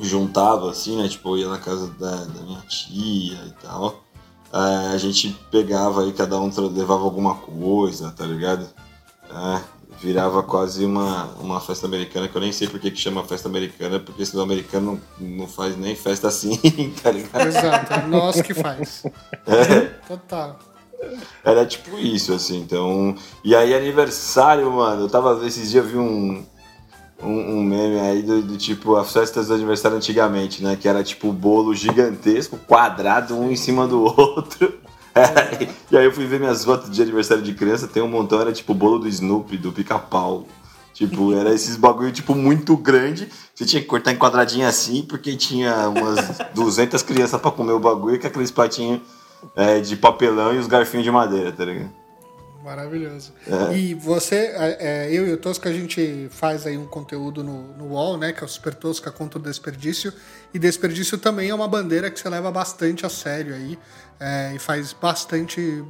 juntava, 0.00 0.70
assim, 0.70 1.00
né, 1.00 1.08
tipo, 1.08 1.30
eu 1.30 1.38
ia 1.38 1.48
na 1.48 1.58
casa 1.58 1.88
da, 1.98 2.16
da 2.24 2.42
minha 2.42 2.60
tia 2.62 3.38
e 3.46 3.52
tal, 3.62 4.04
é, 4.52 4.88
a 4.94 4.98
gente 4.98 5.36
pegava 5.50 6.02
aí, 6.02 6.12
cada 6.12 6.38
um 6.40 6.50
levava 6.72 7.04
alguma 7.04 7.34
coisa, 7.34 8.10
tá 8.10 8.24
ligado? 8.24 8.66
É, 9.30 9.60
virava 10.00 10.42
quase 10.42 10.84
uma, 10.84 11.24
uma 11.40 11.60
festa 11.60 11.86
americana, 11.86 12.28
que 12.28 12.36
eu 12.36 12.40
nem 12.40 12.52
sei 12.52 12.68
por 12.68 12.78
que, 12.78 12.90
que 12.90 13.00
chama 13.00 13.24
festa 13.24 13.48
americana, 13.48 13.98
porque 13.98 14.22
esse 14.22 14.38
americano 14.38 15.00
não, 15.18 15.28
não 15.28 15.46
faz 15.46 15.76
nem 15.76 15.96
festa 15.96 16.28
assim, 16.28 16.56
tá 17.02 17.10
ligado? 17.10 17.46
Exato, 17.46 17.92
é 17.92 18.06
nós 18.06 18.40
que 18.40 18.54
faz. 18.54 19.04
É. 19.46 19.80
Total. 20.06 20.58
Era 21.44 21.66
tipo 21.66 21.98
isso, 21.98 22.32
assim, 22.32 22.60
então. 22.60 23.14
E 23.44 23.54
aí, 23.54 23.74
aniversário, 23.74 24.70
mano, 24.70 25.02
eu 25.02 25.08
tava. 25.08 25.46
Esses 25.46 25.70
dias 25.70 25.84
eu 25.84 25.90
vi 25.90 25.98
um, 25.98 26.44
um, 27.22 27.58
um 27.58 27.62
meme 27.62 28.00
aí 28.00 28.22
do, 28.22 28.42
do, 28.42 28.56
tipo 28.56 28.96
as 28.96 29.12
festas 29.12 29.48
do 29.48 29.54
aniversário 29.54 29.96
antigamente, 29.96 30.62
né? 30.62 30.76
Que 30.76 30.88
era 30.88 31.04
tipo 31.04 31.32
bolo 31.32 31.74
gigantesco, 31.74 32.58
quadrado, 32.66 33.36
um 33.36 33.50
em 33.50 33.56
cima 33.56 33.86
do 33.86 34.02
outro. 34.02 34.85
É, 35.16 35.68
e 35.90 35.96
aí 35.96 36.04
eu 36.04 36.12
fui 36.12 36.26
ver 36.26 36.38
minhas 36.38 36.64
fotos 36.64 36.90
de 36.90 37.00
aniversário 37.00 37.42
de 37.42 37.54
criança, 37.54 37.88
tem 37.88 38.02
um 38.02 38.08
montão, 38.08 38.40
era 38.40 38.52
tipo 38.52 38.74
bolo 38.74 38.98
do 38.98 39.08
Snoopy, 39.08 39.56
do 39.56 39.72
pica-pau. 39.72 40.46
Tipo, 40.92 41.34
era 41.34 41.52
esses 41.52 41.76
bagulho, 41.76 42.10
tipo, 42.10 42.34
muito 42.34 42.74
grande. 42.74 43.28
Você 43.54 43.66
tinha 43.66 43.82
que 43.82 43.86
cortar 43.86 44.12
em 44.12 44.16
quadradinho 44.16 44.66
assim, 44.66 45.02
porque 45.02 45.36
tinha 45.36 45.90
umas 45.90 46.38
200 46.54 47.02
crianças 47.02 47.38
pra 47.38 47.50
comer 47.50 47.72
o 47.72 47.78
bagulho 47.78 48.18
com 48.18 48.26
aqueles 48.26 48.50
pratinhos 48.50 49.00
é, 49.54 49.78
de 49.78 49.94
papelão 49.94 50.54
e 50.54 50.58
os 50.58 50.66
garfinhos 50.66 51.04
de 51.04 51.10
madeira, 51.10 51.52
tá 51.52 51.66
ligado? 51.66 52.05
Maravilhoso. 52.66 53.32
É. 53.46 53.78
E 53.78 53.94
você, 53.94 54.52
é, 54.56 55.08
eu 55.08 55.24
e 55.24 55.32
o 55.32 55.36
Tosca, 55.36 55.68
a 55.68 55.72
gente 55.72 56.26
faz 56.32 56.66
aí 56.66 56.76
um 56.76 56.84
conteúdo 56.84 57.44
no, 57.44 57.62
no 57.76 57.92
UOL, 57.92 58.18
né? 58.18 58.32
Que 58.32 58.42
é 58.42 58.44
o 58.44 58.48
Super 58.48 58.74
Tosca 58.74 59.12
contra 59.12 59.38
o 59.38 59.42
Desperdício. 59.42 60.12
E 60.52 60.58
desperdício 60.58 61.16
também 61.16 61.48
é 61.48 61.54
uma 61.54 61.68
bandeira 61.68 62.10
que 62.10 62.18
você 62.18 62.28
leva 62.28 62.50
bastante 62.50 63.06
a 63.06 63.08
sério 63.08 63.54
aí. 63.54 63.78
É, 64.18 64.52
e 64.56 64.58
faz 64.58 64.92
bastante 64.92 65.84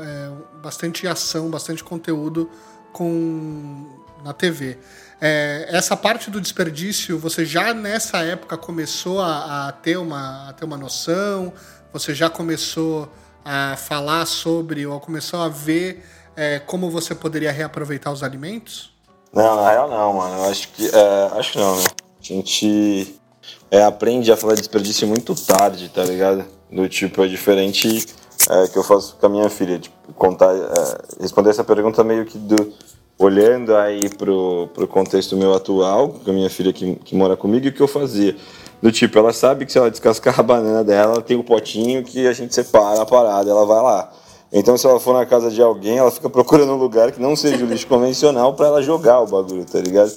é, 0.00 0.30
bastante 0.62 1.06
ação, 1.06 1.50
bastante 1.50 1.84
conteúdo 1.84 2.50
com 2.90 3.86
na 4.24 4.32
TV. 4.32 4.78
É, 5.20 5.66
essa 5.68 5.94
parte 5.94 6.30
do 6.30 6.40
desperdício, 6.40 7.18
você 7.18 7.44
já 7.44 7.74
nessa 7.74 8.22
época 8.22 8.56
começou 8.56 9.20
a, 9.20 9.68
a, 9.68 9.72
ter 9.72 9.98
uma, 9.98 10.48
a 10.48 10.54
ter 10.54 10.64
uma 10.64 10.78
noção? 10.78 11.52
Você 11.92 12.14
já 12.14 12.30
começou 12.30 13.12
a 13.44 13.76
falar 13.76 14.26
sobre 14.26 14.86
ou 14.86 14.98
começou 14.98 15.40
a 15.40 15.48
ver 15.48 16.04
é, 16.36 16.58
como 16.58 16.90
você 16.90 17.14
poderia 17.14 17.52
reaproveitar 17.52 18.10
os 18.10 18.22
alimentos? 18.22 18.92
Não, 19.32 19.56
na 19.56 19.70
real 19.70 19.90
não, 19.90 20.12
mano. 20.14 20.36
Eu 20.36 20.44
acho 20.50 20.68
que. 20.68 20.86
É, 20.86 21.38
acho 21.38 21.52
que 21.52 21.58
não, 21.58 21.76
né? 21.76 21.84
A 22.20 22.24
gente 22.24 23.14
é, 23.70 23.82
aprende 23.82 24.32
a 24.32 24.36
falar 24.36 24.54
de 24.54 24.60
desperdício 24.60 25.06
muito 25.06 25.34
tarde, 25.34 25.88
tá 25.88 26.04
ligado? 26.04 26.44
Do 26.70 26.88
tipo, 26.88 27.22
é 27.22 27.28
diferente 27.28 28.06
é, 28.48 28.68
que 28.68 28.78
eu 28.78 28.82
faço 28.82 29.16
com 29.16 29.26
a 29.26 29.28
minha 29.28 29.50
filha. 29.50 29.78
Tipo, 29.78 30.12
contar, 30.14 30.54
é, 30.54 31.20
responder 31.20 31.50
essa 31.50 31.64
pergunta 31.64 32.02
meio 32.02 32.24
que 32.24 32.38
do, 32.38 32.72
olhando 33.18 33.76
aí 33.76 34.08
pro, 34.08 34.68
pro 34.72 34.88
contexto 34.88 35.36
meu 35.36 35.54
atual, 35.54 36.08
com 36.08 36.30
a 36.30 36.34
minha 36.34 36.50
filha 36.50 36.72
que, 36.72 36.96
que 36.96 37.14
mora 37.14 37.36
comigo, 37.36 37.66
e 37.66 37.68
o 37.68 37.72
que 37.72 37.80
eu 37.80 37.88
fazia. 37.88 38.36
Do 38.82 38.92
tipo, 38.92 39.18
ela 39.18 39.32
sabe 39.32 39.64
que 39.64 39.72
se 39.72 39.78
ela 39.78 39.90
descascar 39.90 40.38
a 40.38 40.42
banana 40.42 40.84
dela, 40.84 41.14
ela 41.14 41.22
tem 41.22 41.36
o 41.36 41.40
um 41.40 41.42
potinho 41.42 42.04
que 42.04 42.26
a 42.26 42.32
gente 42.32 42.54
separa 42.54 43.00
a 43.00 43.06
parada, 43.06 43.50
ela 43.50 43.64
vai 43.64 43.82
lá. 43.82 44.12
Então, 44.52 44.76
se 44.76 44.86
ela 44.86 45.00
for 45.00 45.14
na 45.14 45.26
casa 45.26 45.50
de 45.50 45.60
alguém, 45.60 45.98
ela 45.98 46.10
fica 46.10 46.28
procurando 46.30 46.72
um 46.72 46.76
lugar 46.76 47.10
que 47.10 47.20
não 47.20 47.34
seja 47.34 47.64
o 47.64 47.68
lixo 47.68 47.86
convencional 47.86 48.54
para 48.54 48.66
ela 48.66 48.82
jogar 48.82 49.20
o 49.20 49.26
bagulho, 49.26 49.64
tá 49.64 49.80
ligado? 49.80 50.12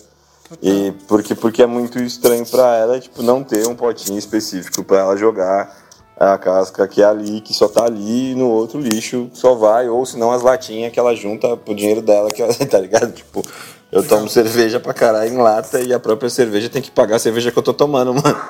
E 0.61 0.93
porque, 1.07 1.35
porque 1.35 1.63
é 1.63 1.65
muito 1.65 1.99
estranho 1.99 2.45
para 2.45 2.77
ela, 2.77 2.99
tipo, 2.99 3.21
não 3.21 3.43
ter 3.43 3.67
um 3.67 3.75
potinho 3.75 4.17
específico 4.17 4.83
para 4.83 4.99
ela 4.99 5.17
jogar 5.17 5.75
a 6.19 6.37
casca 6.37 6.87
que 6.87 7.01
é 7.01 7.05
ali, 7.05 7.41
que 7.41 7.53
só 7.53 7.67
tá 7.67 7.85
ali, 7.85 8.31
e 8.31 8.35
no 8.35 8.49
outro 8.49 8.79
lixo 8.79 9.29
só 9.33 9.53
vai, 9.53 9.87
ou 9.87 10.05
senão 10.05 10.31
as 10.31 10.41
latinhas 10.41 10.91
que 10.91 10.99
ela 10.99 11.15
junta 11.15 11.55
pro 11.55 11.75
dinheiro 11.75 12.01
dela, 12.01 12.29
que 12.29 12.41
ela, 12.41 12.53
tá 12.65 12.79
ligado? 12.79 13.11
Tipo, 13.11 13.43
eu 13.91 14.03
tomo 14.07 14.29
cerveja 14.29 14.79
pra 14.79 14.93
caralho 14.93 15.33
em 15.33 15.37
lata 15.37 15.79
e 15.79 15.93
a 15.93 15.99
própria 15.99 16.29
cerveja 16.29 16.69
tem 16.69 16.81
que 16.81 16.91
pagar 16.91 17.15
a 17.17 17.19
cerveja 17.19 17.51
que 17.51 17.57
eu 17.57 17.63
tô 17.63 17.73
tomando, 17.73 18.13
mano. 18.21 18.41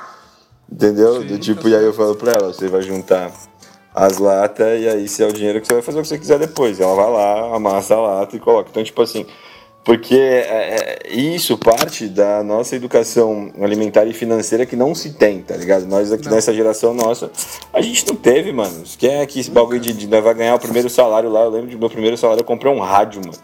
Entendeu? 0.71 1.21
Sim, 1.21 1.27
Do 1.27 1.39
tipo, 1.39 1.63
tá 1.63 1.69
e 1.69 1.75
aí 1.75 1.83
eu 1.83 1.93
falo 1.93 2.15
pra 2.15 2.33
ela, 2.33 2.53
você 2.53 2.67
vai 2.67 2.81
juntar 2.81 3.31
as 3.93 4.17
latas 4.17 4.81
e 4.81 4.87
aí 4.87 5.07
se 5.07 5.23
é 5.23 5.27
o 5.27 5.33
dinheiro 5.33 5.59
que 5.59 5.67
você 5.67 5.73
vai 5.73 5.81
fazer 5.81 5.99
o 5.99 6.01
que 6.01 6.07
você 6.07 6.17
quiser 6.17 6.39
depois. 6.39 6.79
Ela 6.79 6.93
vai 6.95 7.11
lá, 7.11 7.55
amassa 7.55 7.95
a 7.95 7.99
lata 7.99 8.35
e 8.35 8.39
coloca. 8.39 8.69
Então, 8.69 8.83
tipo 8.83 9.01
assim, 9.01 9.25
porque 9.87 10.15
é, 10.15 10.99
é, 11.07 11.13
isso 11.13 11.57
parte 11.57 12.09
da 12.09 12.43
nossa 12.43 12.75
educação 12.75 13.53
alimentar 13.61 14.05
e 14.05 14.11
financeira 14.11 14.65
que 14.65 14.75
não 14.75 14.93
se 14.93 15.13
tem, 15.13 15.41
tá 15.41 15.55
ligado? 15.55 15.85
Nós 15.85 16.11
aqui 16.11 16.25
não. 16.25 16.33
nessa 16.33 16.53
geração 16.53 16.93
nossa, 16.93 17.31
a 17.71 17.79
gente 17.79 18.05
não 18.05 18.15
teve, 18.15 18.51
mano. 18.51 18.83
Quem 18.97 19.15
é 19.15 19.25
que 19.25 19.39
esse 19.39 19.49
bagulho 19.49 19.79
de, 19.79 19.93
de 19.93 20.05
vai 20.05 20.33
ganhar 20.33 20.55
o 20.55 20.59
primeiro 20.59 20.89
salário 20.89 21.29
lá? 21.29 21.43
Eu 21.43 21.51
lembro 21.51 21.69
de 21.69 21.77
meu 21.77 21.89
primeiro 21.89 22.17
salário, 22.17 22.41
eu 22.41 22.45
comprei 22.45 22.69
um 22.69 22.81
rádio, 22.81 23.21
mano. 23.21 23.37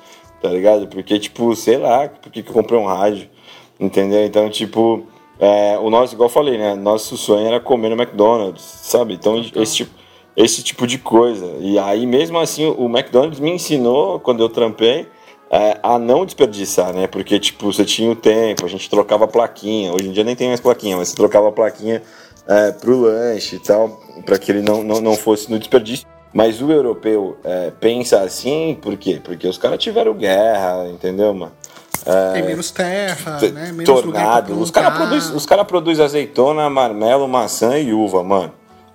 Tá 0.43 0.49
ligado? 0.49 0.87
Porque, 0.87 1.17
tipo, 1.17 1.55
sei 1.55 1.77
lá, 1.77 2.09
por 2.09 2.29
que, 2.29 2.43
que 2.43 2.49
eu 2.49 2.53
comprei 2.53 2.77
um 2.77 2.85
rádio? 2.85 3.29
Entendeu? 3.79 4.25
Então, 4.25 4.49
tipo, 4.49 5.07
é, 5.39 5.79
o 5.79 5.89
nosso, 5.89 6.15
igual 6.15 6.27
eu 6.27 6.33
falei, 6.33 6.57
né? 6.57 6.75
Nosso 6.75 7.15
sonho 7.15 7.47
era 7.47 7.61
comer 7.61 7.87
no 7.87 7.95
McDonald's, 7.95 8.61
sabe? 8.61 9.13
Então, 9.13 9.37
então. 9.37 9.63
esse 9.63 9.77
tipo, 9.77 9.91
esse 10.35 10.61
tipo 10.61 10.85
de 10.85 10.97
coisa. 10.97 11.49
E 11.61 11.79
aí, 11.79 12.05
mesmo 12.05 12.37
assim, 12.39 12.65
o 12.77 12.89
McDonald's 12.89 13.39
me 13.39 13.51
ensinou, 13.51 14.19
quando 14.19 14.43
eu 14.43 14.49
trampei, 14.49 15.07
é, 15.49 15.79
a 15.81 15.97
não 15.97 16.25
desperdiçar, 16.25 16.93
né? 16.93 17.07
Porque, 17.07 17.39
tipo, 17.39 17.71
você 17.71 17.85
tinha 17.85 18.11
o 18.11 18.15
tempo, 18.15 18.65
a 18.65 18.69
gente 18.69 18.89
trocava 18.89 19.25
plaquinha. 19.25 19.93
Hoje 19.93 20.09
em 20.09 20.11
dia 20.11 20.25
nem 20.25 20.35
tem 20.35 20.49
mais 20.49 20.59
plaquinha, 20.59 20.97
mas 20.97 21.07
você 21.07 21.15
trocava 21.15 21.47
a 21.47 21.51
plaquinha 21.53 22.03
é, 22.45 22.71
pro 22.73 22.99
lanche 22.99 23.55
e 23.55 23.59
tal, 23.59 23.97
para 24.25 24.37
que 24.37 24.51
ele 24.51 24.61
não, 24.61 24.83
não, 24.83 24.99
não 24.99 25.15
fosse 25.15 25.49
no 25.49 25.57
desperdício. 25.57 26.05
Mas 26.33 26.61
o 26.61 26.71
europeu 26.71 27.37
é, 27.43 27.71
pensa 27.79 28.21
assim, 28.21 28.77
por 28.81 28.97
quê? 28.97 29.21
Porque 29.23 29.47
os 29.47 29.57
caras 29.57 29.77
tiveram 29.77 30.13
guerra, 30.13 30.87
entendeu, 30.89 31.33
mano? 31.33 31.51
É, 32.05 32.33
tem 32.33 32.43
menos 32.43 32.71
terra, 32.71 33.39
né? 33.39 33.71
Menos 33.71 33.85
tornado. 33.85 34.59
Os 34.59 34.71
caras 34.71 34.97
produzem 34.97 35.47
cara 35.47 35.63
produz 35.63 35.99
azeitona, 35.99 36.69
marmelo, 36.69 37.27
maçã 37.27 37.77
e 37.77 37.93
uva, 37.93 38.23
mano. 38.23 38.51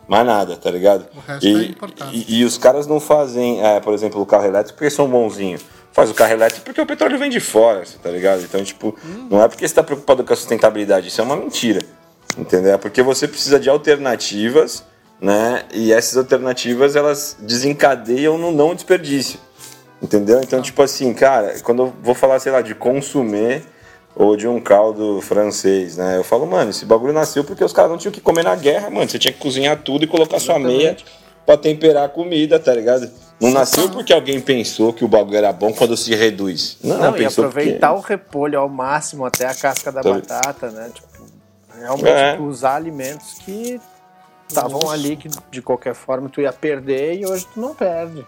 Mais 0.08 0.26
nada, 0.26 0.56
tá 0.56 0.70
ligado? 0.70 1.06
O 1.14 1.20
resto 1.20 1.46
e, 1.46 1.76
é. 1.76 2.04
E, 2.12 2.40
e, 2.40 2.44
os 2.44 2.58
caras 2.58 2.86
não 2.86 2.98
fazem, 2.98 3.64
é, 3.64 3.78
por 3.78 3.92
exemplo, 3.92 4.20
o 4.20 4.26
carro 4.26 4.46
elétrico 4.46 4.78
porque 4.78 4.90
são 4.90 5.06
bonzinhos 5.06 5.62
faz 5.98 6.10
o 6.10 6.14
carro 6.14 6.32
elétrico 6.32 6.64
porque 6.64 6.80
o 6.80 6.86
petróleo 6.86 7.18
vem 7.18 7.28
de 7.28 7.40
fora, 7.40 7.82
tá 8.00 8.08
ligado? 8.08 8.42
Então, 8.42 8.62
tipo, 8.62 8.96
hum. 9.04 9.26
não 9.28 9.42
é 9.42 9.48
porque 9.48 9.60
você 9.60 9.72
está 9.72 9.82
preocupado 9.82 10.22
com 10.22 10.32
a 10.32 10.36
sustentabilidade, 10.36 11.08
isso 11.08 11.20
é 11.20 11.24
uma 11.24 11.34
mentira, 11.34 11.80
entendeu? 12.36 12.74
É 12.74 12.78
porque 12.78 13.02
você 13.02 13.26
precisa 13.26 13.58
de 13.58 13.68
alternativas, 13.68 14.84
né? 15.20 15.64
E 15.72 15.92
essas 15.92 16.16
alternativas, 16.16 16.96
elas 16.96 17.36
desencadeiam 17.40 18.38
no 18.38 18.52
não 18.52 18.74
desperdício, 18.74 19.38
entendeu? 20.02 20.40
Então, 20.42 20.62
tipo 20.62 20.82
assim, 20.82 21.12
cara, 21.12 21.58
quando 21.62 21.82
eu 21.82 21.94
vou 22.02 22.14
falar, 22.14 22.38
sei 22.38 22.52
lá, 22.52 22.60
de 22.60 22.74
consumir 22.74 23.62
ou 24.14 24.36
de 24.36 24.48
um 24.48 24.60
caldo 24.60 25.20
francês, 25.20 25.96
né? 25.96 26.16
Eu 26.16 26.24
falo, 26.24 26.46
mano, 26.46 26.70
esse 26.70 26.84
bagulho 26.84 27.12
nasceu 27.12 27.44
porque 27.44 27.62
os 27.62 27.72
caras 27.72 27.90
não 27.90 27.98
tinham 27.98 28.12
que 28.12 28.20
comer 28.20 28.42
na 28.42 28.56
guerra, 28.56 28.90
mano. 28.90 29.08
Você 29.08 29.18
tinha 29.18 29.32
que 29.32 29.38
cozinhar 29.38 29.80
tudo 29.82 30.04
e 30.04 30.06
colocar 30.08 30.36
Exatamente. 30.36 30.70
sua 30.70 30.76
meia 30.76 30.96
para 31.46 31.56
temperar 31.56 32.04
a 32.04 32.08
comida, 32.08 32.58
tá 32.58 32.74
ligado? 32.74 33.10
Não 33.40 33.50
nasceu 33.50 33.88
porque 33.88 34.12
alguém 34.12 34.40
pensou 34.40 34.92
que 34.92 35.04
o 35.04 35.08
bagulho 35.08 35.36
era 35.36 35.52
bom 35.52 35.72
quando 35.72 35.96
se 35.96 36.14
reduz. 36.14 36.76
Não, 36.82 36.98
não 36.98 37.16
e 37.16 37.24
aproveitar 37.24 37.94
porque... 37.94 38.00
o 38.00 38.08
repolho 38.08 38.58
ao 38.58 38.68
máximo 38.68 39.24
até 39.24 39.46
a 39.46 39.54
casca 39.54 39.92
da 39.92 40.00
então... 40.00 40.14
batata, 40.14 40.70
né? 40.70 40.90
Tipo, 40.92 41.08
realmente 41.80 42.08
é. 42.08 42.38
usar 42.40 42.74
alimentos 42.74 43.34
que 43.44 43.80
estavam 44.48 44.90
ali 44.90 45.16
que 45.16 45.28
de 45.50 45.62
qualquer 45.62 45.94
forma 45.94 46.28
tu 46.28 46.40
ia 46.40 46.52
perder 46.52 47.20
e 47.20 47.26
hoje 47.26 47.46
tu 47.52 47.60
não 47.60 47.74
perde. 47.74 48.26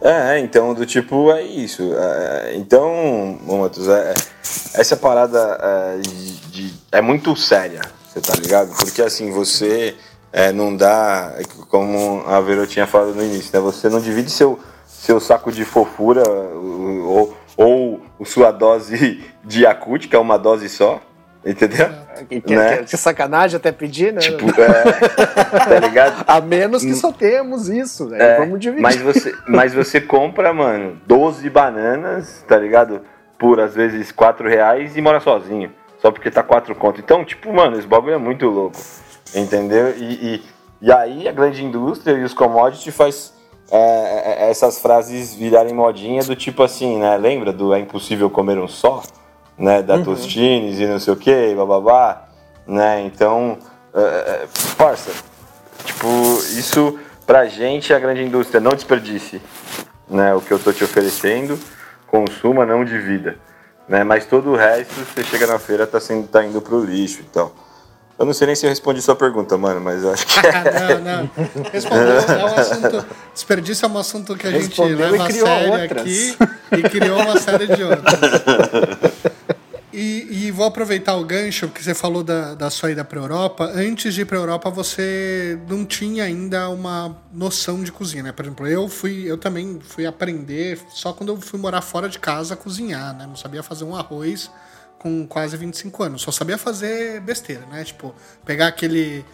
É, 0.00 0.38
então 0.38 0.74
do 0.74 0.86
tipo 0.86 1.30
é 1.32 1.42
isso. 1.42 1.82
É, 1.94 2.54
então, 2.54 3.38
Matheus, 3.42 3.88
é, 3.88 4.14
essa 4.74 4.96
parada 4.96 5.58
é, 5.60 5.98
de, 6.50 6.72
é 6.92 7.00
muito 7.00 7.34
séria, 7.34 7.80
você 8.06 8.20
tá 8.20 8.34
ligado? 8.34 8.74
Porque 8.76 9.02
assim, 9.02 9.32
você 9.32 9.96
é, 10.32 10.52
não 10.52 10.76
dá, 10.76 11.34
é 11.36 11.42
como 11.68 12.22
a 12.26 12.40
Vero 12.40 12.66
tinha 12.66 12.86
falado 12.86 13.14
no 13.14 13.22
início, 13.22 13.50
né? 13.52 13.60
Você 13.60 13.88
não 13.88 14.00
divide 14.00 14.30
seu, 14.30 14.58
seu 14.86 15.18
saco 15.18 15.50
de 15.50 15.64
fofura 15.64 16.22
ou, 16.28 17.36
ou 17.56 18.00
sua 18.24 18.52
dose 18.52 19.24
de 19.44 19.64
que 20.08 20.14
é 20.14 20.18
uma 20.18 20.38
dose 20.38 20.68
só, 20.68 21.00
entendeu? 21.44 21.88
Que, 22.24 22.40
que, 22.40 22.56
né? 22.56 22.84
que, 22.84 22.96
sacanagem 22.96 23.56
até 23.56 23.72
pedir, 23.72 24.12
né? 24.12 24.20
Tipo, 24.20 24.48
é, 24.60 24.82
tá 25.64 25.78
ligado? 25.80 26.24
A 26.28 26.40
menos 26.40 26.82
que 26.82 26.94
só 26.94 27.12
temos 27.12 27.68
isso? 27.68 28.14
É, 28.14 28.38
Vamos 28.38 28.60
dividir. 28.60 28.82
Mas 28.82 28.96
você, 28.96 29.34
mas 29.46 29.74
você 29.74 30.00
compra, 30.00 30.52
mano, 30.52 31.00
12 31.06 31.48
bananas, 31.50 32.44
tá 32.46 32.56
ligado? 32.56 33.00
Por 33.38 33.60
às 33.60 33.74
vezes 33.74 34.10
4 34.12 34.48
reais 34.48 34.96
e 34.96 35.00
mora 35.00 35.20
sozinho. 35.20 35.72
Só 35.98 36.10
porque 36.10 36.30
tá 36.30 36.42
4 36.42 36.74
conto. 36.74 37.00
Então, 37.00 37.24
tipo, 37.24 37.52
mano, 37.52 37.78
esse 37.78 37.86
bagulho 37.86 38.14
é 38.14 38.18
muito 38.18 38.46
louco. 38.46 38.78
Entendeu? 39.34 39.94
E, 39.96 40.02
e, 40.02 40.42
e 40.82 40.92
aí 40.92 41.28
a 41.28 41.32
grande 41.32 41.64
indústria 41.64 42.14
e 42.14 42.24
os 42.24 42.32
commodities 42.32 42.94
faz 42.94 43.38
é, 43.70 43.76
é, 43.76 44.46
é, 44.46 44.50
essas 44.50 44.80
frases 44.80 45.34
virarem 45.34 45.74
modinha 45.74 46.22
do 46.22 46.34
tipo 46.34 46.62
assim, 46.62 46.98
né? 46.98 47.16
Lembra 47.18 47.52
do 47.52 47.74
é 47.74 47.78
impossível 47.78 48.30
comer 48.30 48.58
um 48.58 48.66
só? 48.66 49.02
Né? 49.58 49.82
Da 49.82 49.96
uhum. 49.96 50.04
Tostines 50.04 50.78
e 50.78 50.86
não 50.86 50.98
sei 50.98 51.12
o 51.12 51.16
que, 51.16 51.54
bababá. 51.54 52.28
Né? 52.66 53.02
Então, 53.02 53.58
é, 53.94 54.00
é, 54.00 54.46
parça, 54.76 55.10
tipo, 55.84 56.06
isso 56.56 56.98
pra 57.26 57.46
gente 57.46 57.92
é 57.92 57.96
a 57.96 57.98
grande 57.98 58.22
indústria. 58.22 58.60
Não 58.60 58.72
desperdice 58.72 59.40
né? 60.08 60.34
o 60.34 60.40
que 60.40 60.52
eu 60.52 60.58
tô 60.58 60.72
te 60.72 60.84
oferecendo, 60.84 61.58
consuma, 62.06 62.64
não 62.64 62.84
divida. 62.84 63.36
Né? 63.88 64.04
Mas 64.04 64.26
todo 64.26 64.50
o 64.50 64.56
resto, 64.56 64.94
você 64.94 65.24
chega 65.24 65.46
na 65.46 65.58
feira, 65.58 65.86
tá, 65.86 65.98
sendo, 65.98 66.28
tá 66.28 66.44
indo 66.44 66.60
pro 66.60 66.84
lixo 66.84 67.20
e 67.20 67.24
tal. 67.24 67.54
Eu 68.18 68.26
não 68.26 68.32
sei 68.32 68.48
nem 68.48 68.56
se 68.56 68.66
eu 68.66 68.70
respondi 68.70 69.00
sua 69.00 69.14
pergunta, 69.14 69.56
mano, 69.56 69.80
mas 69.80 70.02
eu 70.02 70.12
acho 70.12 70.26
que. 70.26 70.40
não, 70.42 70.98
não. 71.22 71.30
Respondeu. 71.72 72.18
É 72.18 72.44
um 72.44 72.56
assunto. 72.56 73.06
Desperdício 73.32 73.86
é 73.86 73.88
um 73.88 73.98
assunto 73.98 74.36
que 74.36 74.46
a 74.48 74.50
gente 74.50 74.82
leva 74.82 75.24
a 75.24 75.30
sério 75.30 75.72
outras. 75.72 76.02
aqui 76.02 76.36
e 76.72 76.82
criou 76.82 77.20
uma 77.20 77.38
série 77.38 77.68
de 77.68 77.84
outras. 77.84 78.18
E, 80.00 80.46
e, 80.46 80.50
vou 80.52 80.64
aproveitar 80.64 81.16
o 81.16 81.24
gancho 81.24 81.66
que 81.70 81.82
você 81.82 81.92
falou 81.92 82.22
da, 82.22 82.54
da 82.54 82.70
sua 82.70 82.92
ida 82.92 83.04
para 83.04 83.18
Europa. 83.18 83.64
Antes 83.74 84.14
de 84.14 84.20
ir 84.20 84.26
para 84.26 84.36
Europa, 84.36 84.70
você 84.70 85.58
não 85.68 85.84
tinha 85.84 86.22
ainda 86.22 86.68
uma 86.68 87.20
noção 87.32 87.82
de 87.82 87.90
cozinha, 87.90 88.22
né? 88.22 88.30
Por 88.30 88.44
exemplo, 88.44 88.68
eu 88.68 88.88
fui, 88.88 89.24
eu 89.28 89.36
também 89.36 89.80
fui 89.82 90.06
aprender 90.06 90.78
só 90.90 91.12
quando 91.12 91.30
eu 91.30 91.40
fui 91.40 91.58
morar 91.58 91.82
fora 91.82 92.08
de 92.08 92.16
casa 92.16 92.54
a 92.54 92.56
cozinhar, 92.56 93.12
né? 93.18 93.26
Não 93.26 93.34
sabia 93.34 93.60
fazer 93.60 93.82
um 93.82 93.96
arroz 93.96 94.48
com 95.00 95.26
quase 95.26 95.56
25 95.56 96.00
anos. 96.04 96.22
Só 96.22 96.30
sabia 96.30 96.56
fazer 96.56 97.20
besteira, 97.22 97.66
né? 97.66 97.82
Tipo, 97.82 98.14
pegar 98.46 98.68
aquele, 98.68 99.24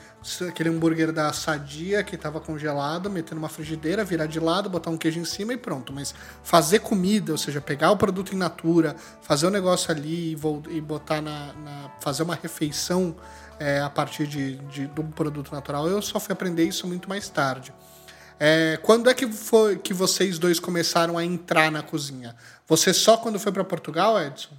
aquele 0.49 0.71
hambúrguer 0.71 1.13
da 1.13 1.33
Sadia 1.33 2.03
que 2.03 2.15
estava 2.15 2.41
congelado, 2.41 3.11
meter 3.11 3.35
numa 3.35 3.49
frigideira, 3.49 4.05
virar 4.05 4.27
de 4.27 4.41
lado, 4.41 4.71
botar 4.71 4.91
um 4.91 4.97
queijo 4.97 5.21
em 5.21 5.25
cima 5.25 5.53
e 5.53 5.57
pronto. 5.57 5.93
Mas 5.93 6.15
fazer 6.43 6.81
comida, 6.81 7.33
ou 7.33 7.39
seja, 7.39 7.61
pegar 7.61 7.91
o 7.91 7.97
produto 7.97 8.35
in 8.35 8.39
natura, 8.39 8.97
fazer 9.21 9.47
o 9.47 9.51
negócio 9.51 9.91
ali 9.91 10.33
e, 10.33 10.77
e 10.77 10.81
botar 10.81 11.21
na, 11.21 11.53
na, 11.53 11.91
fazer 12.01 12.23
uma 12.23 12.35
refeição 12.35 13.15
é, 13.59 13.81
a 13.81 13.91
partir 13.91 14.27
de, 14.27 14.57
de, 14.57 14.87
do 14.87 15.05
produto 15.05 15.53
natural, 15.53 15.89
eu 15.89 16.01
só 16.03 16.19
fui 16.19 16.33
aprender 16.33 16.65
isso 16.65 16.87
muito 16.87 17.09
mais 17.09 17.29
tarde. 17.29 17.73
É, 18.39 18.79
quando 18.83 19.09
é 19.09 19.15
que 19.15 19.31
foi 19.31 19.79
que 19.79 19.95
vocês 19.95 20.39
dois 20.39 20.59
começaram 20.59 21.17
a 21.17 21.25
entrar 21.25 21.71
na 21.71 21.83
cozinha? 21.83 22.35
Você 22.67 22.93
só 22.93 23.17
quando 23.17 23.39
foi 23.39 23.53
para 23.53 23.63
Portugal, 23.63 24.21
Edson? 24.21 24.51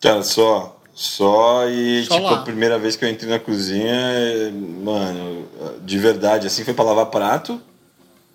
Cara, 0.00 0.22
só. 0.22 0.77
Só 0.98 1.68
e, 1.68 2.04
só 2.06 2.16
tipo, 2.16 2.26
lá. 2.26 2.40
a 2.40 2.42
primeira 2.42 2.76
vez 2.76 2.96
que 2.96 3.04
eu 3.04 3.08
entrei 3.08 3.30
na 3.30 3.38
cozinha, 3.38 4.52
mano, 4.82 5.46
de 5.84 5.96
verdade, 5.96 6.48
assim, 6.48 6.64
foi 6.64 6.74
pra 6.74 6.82
lavar 6.82 7.06
prato 7.06 7.62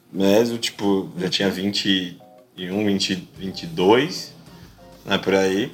mesmo, 0.09 0.57
tipo, 0.57 1.11
já 1.17 1.27
tinha 1.27 1.49
21, 1.49 2.85
20, 2.85 3.29
22, 3.37 4.33
né, 5.03 5.17
por 5.17 5.35
aí. 5.35 5.73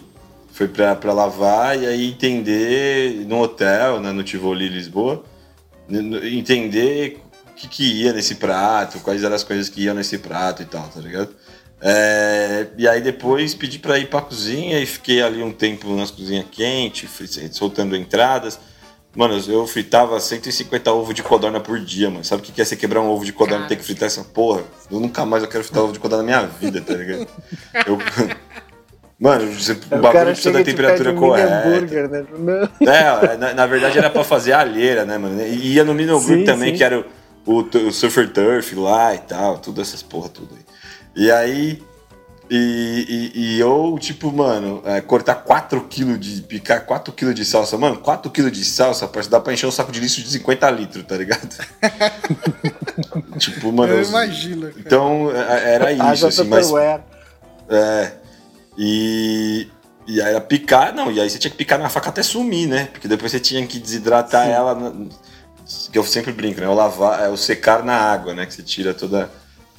Foi 0.52 0.68
pra, 0.68 0.96
pra 0.96 1.14
lavar 1.14 1.80
e 1.80 1.86
aí 1.86 2.08
entender 2.10 3.24
no 3.28 3.40
hotel, 3.40 4.00
né, 4.00 4.12
no 4.12 4.24
Tivoli, 4.24 4.68
Lisboa, 4.68 5.24
entender 6.24 7.22
o 7.52 7.54
que, 7.54 7.68
que 7.68 8.02
ia 8.02 8.14
nesse 8.14 8.34
prato, 8.34 9.00
quais 9.02 9.24
eram 9.24 9.36
as 9.36 9.44
coisas 9.44 9.70
que 9.70 9.84
iam 9.84 9.94
nesse 9.94 10.18
prato 10.18 10.64
e 10.64 10.66
tal, 10.66 10.88
tá 10.88 11.00
ligado? 11.00 11.36
É, 11.82 12.68
e 12.78 12.88
aí 12.88 13.02
depois 13.02 13.54
pedi 13.54 13.80
para 13.80 13.98
ir 13.98 14.08
para 14.08 14.20
a 14.20 14.24
cozinha 14.24 14.80
e 14.80 14.86
fiquei 14.86 15.22
ali 15.22 15.42
um 15.42 15.52
tempo 15.52 15.96
nas 15.96 16.12
cozinhas 16.12 16.46
quentes, 16.52 17.10
soltando 17.52 17.96
entradas. 17.96 18.60
Mano, 19.16 19.42
eu 19.48 19.66
fritava 19.66 20.20
150 20.20 20.92
ovos 20.94 21.16
de 21.16 21.24
codorna 21.24 21.60
por 21.60 21.80
dia, 21.80 22.10
mano. 22.10 22.24
Sabe 22.24 22.44
o 22.44 22.46
que 22.46 22.62
é 22.62 22.66
você 22.66 22.76
quebrar 22.76 23.02
um 23.02 23.10
ovo 23.10 23.26
de 23.26 23.34
codorna 23.34 23.66
e 23.66 23.68
ter 23.68 23.76
que 23.76 23.84
fritar 23.84 24.06
essa 24.06 24.24
porra? 24.24 24.62
Eu 24.92 25.00
nunca 25.00 25.26
mais 25.26 25.42
eu 25.42 25.50
quero 25.50 25.64
fritar 25.64 25.84
ovo 25.84 25.94
de 25.94 26.00
codorna 26.00 26.24
na 26.24 26.40
minha 26.40 26.48
vida, 26.48 26.80
tá 26.82 26.94
ligado? 26.94 27.28
Eu... 27.88 27.98
Mano, 29.20 29.52
você, 29.52 29.74
o, 29.74 29.96
o 29.96 30.00
bagulho 30.00 30.26
precisa 30.28 30.52
da 30.54 30.64
temperatura 30.64 31.14
correta. 31.14 31.66
Né? 31.66 32.70
É, 32.80 33.36
na, 33.36 33.54
na, 33.54 33.66
verdade 33.66 33.98
era 33.98 34.10
pra 34.10 34.24
fazer 34.24 34.54
a 34.54 34.62
alheira, 34.62 35.04
né, 35.04 35.18
mano? 35.18 35.42
E 35.42 35.74
ia 35.74 35.84
no 35.84 35.94
Mino 35.94 36.18
Group 36.22 36.46
também, 36.46 36.72
sim. 36.72 36.78
que 36.78 36.84
era 36.86 37.02
o, 37.02 37.06
o, 37.46 37.88
o 37.88 37.92
Surfer 37.92 38.32
Turf 38.32 38.74
lá 38.76 39.14
e 39.14 39.18
tal, 39.18 39.58
tudo 39.58 39.82
essas 39.82 40.02
porra, 40.02 40.30
tudo 40.30 40.56
aí. 40.56 40.64
E 41.16 41.32
aí. 41.32 41.82
E, 42.52 43.06
e, 43.36 43.40
e 43.40 43.60
eu, 43.60 43.96
tipo, 44.00 44.32
mano, 44.32 44.82
é, 44.84 45.00
cortar 45.02 45.46
4kg 45.46 46.18
de. 46.18 46.42
picar 46.42 46.86
4kg 46.86 47.34
de 47.34 47.46
salsa. 47.46 47.78
Mano, 47.78 47.98
4kg 47.98 48.50
de 48.50 48.66
salsa, 48.66 49.08
parece 49.08 49.30
dá 49.30 49.40
pra 49.40 49.54
encher 49.54 49.68
um 49.68 49.72
saco 49.72 49.92
de 49.92 50.00
lixo 50.00 50.22
de 50.22 50.30
50 50.30 50.70
litros, 50.72 51.04
tá 51.06 51.16
ligado? 51.16 51.48
tipo, 53.38 53.72
mano. 53.72 53.94
Eu 53.94 54.04
imagino. 54.04 54.68
Cara. 54.68 54.74
Então, 54.80 55.32
é, 55.32 55.76
era 55.76 56.14
isso, 56.14 56.26
assim, 56.26 56.46
mas. 56.46 56.72
É. 57.70 58.14
E. 58.78 59.68
E 60.08 60.20
aí 60.20 60.30
era 60.30 60.42
picar, 60.42 60.92
não, 60.92 61.12
e 61.12 61.22
aí 61.22 61.30
você 61.30 61.38
tinha 61.38 61.52
que 61.52 61.58
picar 61.58 61.78
na 61.78 61.88
faca 61.88 62.10
até 62.10 62.24
sumir, 62.24 62.68
né? 62.68 62.90
Porque 62.92 63.08
depois 63.08 63.32
você 63.32 63.40
tinha 63.40 63.64
que 63.68 63.78
desidratar 63.78 64.48
Sim. 64.48 64.52
ela. 64.52 64.94
Que 65.92 66.00
eu 66.00 66.04
sempre 66.04 66.32
brinco, 66.32 66.60
né? 66.60 66.68
O 66.68 66.74
lavar, 66.74 67.22
é 67.22 67.30
o 67.30 67.38
secar 67.38 67.84
na 67.84 67.94
água, 67.94 68.34
né? 68.34 68.48
Que 68.48 68.56
você 68.56 68.64
tira 68.64 68.92
toda 68.92 69.30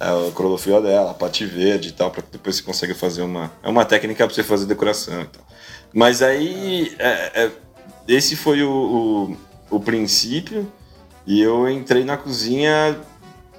é, 0.01 0.13
o 0.13 0.33
clorofila 0.33 0.81
dela, 0.81 1.11
a 1.11 1.15
parte 1.15 1.45
verde 1.45 1.91
e 1.91 1.93
tal, 1.93 2.11
para 2.11 2.25
depois 2.33 2.57
você 2.57 2.63
consiga 2.63 2.95
fazer 2.95 3.21
uma. 3.21 3.53
É 3.63 3.69
uma 3.69 3.85
técnica 3.85 4.25
para 4.25 4.35
você 4.35 4.43
fazer 4.43 4.65
decoração 4.65 5.21
e 5.21 5.27
tal. 5.27 5.45
Mas 5.93 6.23
aí, 6.23 6.97
é, 6.99 7.45
é, 7.45 7.51
esse 8.09 8.35
foi 8.35 8.63
o, 8.63 9.37
o, 9.71 9.77
o, 9.77 9.81
princípio, 9.81 10.67
e 11.27 11.43
eu 11.43 11.69
entrei 11.69 12.03
na 12.03 12.17
cozinha 12.17 12.99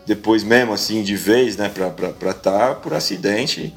depois 0.08 0.44
mesmo, 0.44 0.74
assim, 0.74 1.04
de 1.04 1.16
vez, 1.16 1.56
né, 1.58 1.70
pra 1.70 1.90
estar 2.10 2.34
tá 2.34 2.74
por 2.74 2.94
acidente, 2.96 3.76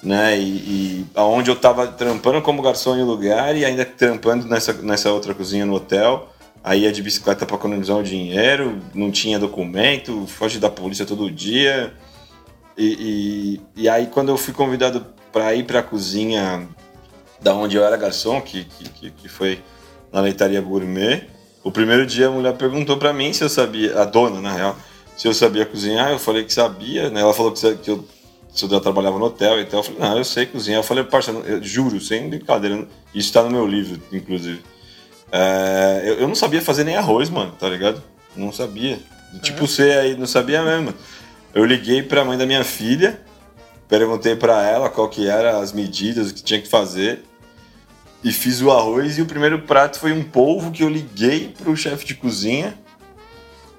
né, 0.00 0.38
e, 0.38 0.42
e 0.42 1.06
aonde 1.14 1.50
eu 1.50 1.56
tava 1.56 1.88
trampando 1.88 2.40
como 2.40 2.62
garçom 2.62 2.96
em 2.96 3.02
um 3.02 3.06
lugar 3.06 3.56
e 3.56 3.64
ainda 3.64 3.84
trampando 3.84 4.46
nessa, 4.46 4.72
nessa 4.74 5.10
outra 5.12 5.34
cozinha 5.34 5.66
no 5.66 5.74
hotel 5.74 6.28
aí 6.62 6.82
ia 6.82 6.92
de 6.92 7.02
bicicleta 7.02 7.46
para 7.46 7.56
economizar 7.56 7.96
o 7.96 8.02
dinheiro, 8.02 8.78
não 8.94 9.10
tinha 9.10 9.38
documento, 9.38 10.26
foge 10.26 10.58
da 10.58 10.70
polícia 10.70 11.06
todo 11.06 11.30
dia. 11.30 11.92
E, 12.76 13.60
e, 13.76 13.82
e 13.82 13.88
aí 13.88 14.06
quando 14.06 14.30
eu 14.30 14.36
fui 14.36 14.54
convidado 14.54 15.06
para 15.32 15.54
ir 15.54 15.64
para 15.64 15.80
a 15.80 15.82
cozinha 15.82 16.68
da 17.40 17.54
onde 17.54 17.76
eu 17.76 17.84
era 17.84 17.96
garçom, 17.96 18.40
que, 18.40 18.64
que, 18.64 19.10
que 19.10 19.28
foi 19.28 19.60
na 20.12 20.20
leitaria 20.20 20.60
gourmet, 20.60 21.26
o 21.62 21.70
primeiro 21.70 22.06
dia 22.06 22.28
a 22.28 22.30
mulher 22.30 22.54
perguntou 22.56 22.96
para 22.96 23.12
mim 23.12 23.32
se 23.32 23.42
eu 23.42 23.48
sabia, 23.48 24.00
a 24.00 24.04
dona 24.04 24.40
na 24.40 24.52
real, 24.52 24.76
se 25.16 25.28
eu 25.28 25.34
sabia 25.34 25.66
cozinhar, 25.66 26.10
eu 26.10 26.18
falei 26.18 26.44
que 26.44 26.52
sabia, 26.52 27.10
né? 27.10 27.20
Ela 27.20 27.34
falou 27.34 27.52
que, 27.52 27.74
que 27.76 27.90
eu, 27.90 28.02
se 28.50 28.64
eu 28.64 28.80
trabalhava 28.80 29.18
no 29.18 29.26
hotel 29.26 29.60
e 29.60 29.66
tal, 29.66 29.80
eu 29.80 29.84
falei, 29.84 30.00
não, 30.00 30.16
eu 30.16 30.24
sei 30.24 30.46
cozinhar. 30.46 30.80
Eu 30.80 30.82
falei, 30.82 31.04
parça, 31.04 31.30
eu 31.30 31.62
juro, 31.62 32.00
sem 32.00 32.28
brincadeira, 32.28 32.88
isso 33.14 33.28
está 33.28 33.42
no 33.42 33.50
meu 33.50 33.66
livro, 33.66 34.00
inclusive. 34.10 34.62
É, 35.32 36.02
eu, 36.04 36.14
eu, 36.20 36.28
não 36.28 36.34
sabia 36.34 36.60
fazer 36.60 36.84
nem 36.84 36.96
arroz, 36.96 37.30
mano, 37.30 37.52
tá 37.52 37.68
ligado? 37.68 38.02
Não 38.36 38.52
sabia. 38.52 38.98
Tipo, 39.42 39.64
é. 39.64 39.66
você 39.66 39.82
aí 39.82 40.16
não 40.16 40.26
sabia 40.26 40.62
mesmo. 40.62 40.92
Eu 41.54 41.64
liguei 41.64 42.02
pra 42.02 42.24
mãe 42.24 42.36
da 42.36 42.46
minha 42.46 42.64
filha, 42.64 43.20
perguntei 43.88 44.34
pra 44.36 44.66
ela 44.66 44.88
qual 44.88 45.08
que 45.08 45.28
era 45.28 45.58
as 45.58 45.72
medidas, 45.72 46.30
o 46.30 46.34
que 46.34 46.42
tinha 46.42 46.60
que 46.60 46.68
fazer. 46.68 47.24
E 48.22 48.32
fiz 48.32 48.60
o 48.60 48.70
arroz 48.70 49.18
e 49.18 49.22
o 49.22 49.26
primeiro 49.26 49.60
prato 49.60 49.98
foi 49.98 50.12
um 50.12 50.22
polvo 50.22 50.70
que 50.70 50.82
eu 50.82 50.88
liguei 50.88 51.54
pro 51.56 51.76
chefe 51.76 52.04
de 52.04 52.14
cozinha. 52.14 52.74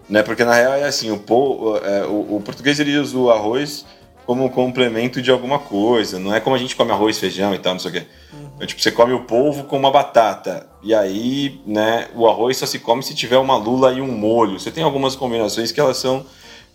Né? 0.09 0.23
Porque 0.23 0.43
na 0.43 0.53
real 0.53 0.73
é 0.73 0.85
assim, 0.85 1.11
o, 1.11 1.19
polvo, 1.19 1.77
é, 1.77 2.05
o, 2.05 2.37
o 2.37 2.41
português 2.43 2.79
ele 2.79 2.97
usa 2.97 3.17
o 3.17 3.29
arroz 3.29 3.85
como 4.25 4.49
complemento 4.49 5.21
de 5.21 5.29
alguma 5.29 5.59
coisa. 5.59 6.17
Não 6.17 6.33
é 6.33 6.39
como 6.39 6.55
a 6.55 6.59
gente 6.59 6.75
come 6.75 6.91
arroz, 6.91 7.19
feijão 7.19 7.53
e 7.53 7.59
tal, 7.59 7.73
não 7.73 7.79
sei 7.79 7.91
o 7.91 7.93
quê. 7.93 8.07
Uhum. 8.33 8.50
É, 8.61 8.65
tipo, 8.67 8.79
você 8.79 8.91
come 8.91 9.11
o 9.11 9.23
polvo 9.23 9.63
com 9.63 9.75
uma 9.75 9.89
batata. 9.89 10.67
E 10.83 10.93
aí, 10.93 11.59
né, 11.65 12.09
o 12.13 12.27
arroz 12.27 12.57
só 12.57 12.67
se 12.67 12.77
come 12.77 13.01
se 13.01 13.15
tiver 13.15 13.39
uma 13.39 13.57
lula 13.57 13.91
e 13.91 13.99
um 13.99 14.11
molho. 14.11 14.59
Você 14.59 14.69
tem 14.69 14.83
algumas 14.83 15.15
combinações 15.15 15.71
que 15.71 15.79
elas 15.79 15.97
são 15.97 16.23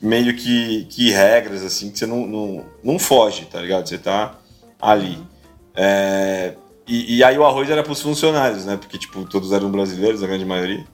meio 0.03 0.35
que, 0.35 0.85
que 0.91 1.13
regras, 1.13 1.63
assim, 1.63 1.93
que 1.93 1.99
você 2.01 2.05
não, 2.05 2.27
não, 2.27 2.65
não 2.83 2.99
foge, 2.99 3.45
tá 3.45 3.61
ligado? 3.61 3.89
Você 3.89 3.99
tá 3.99 4.35
ali. 4.83 5.17
É, 5.77 6.55
e, 6.89 7.19
e, 7.19 7.25
aí 7.25 7.39
o 7.39 7.45
arroz 7.47 7.71
era 7.71 7.85
pros 7.85 8.03
funcionários, 8.03 8.67
né? 8.67 8.77
Porque, 8.77 8.99
tipo, 8.99 9.25
todos 9.25 9.53
eram 9.53 9.71
brasileiros, 9.71 10.25
a 10.25 10.27
grande 10.27 10.45
maioria. 10.45 10.85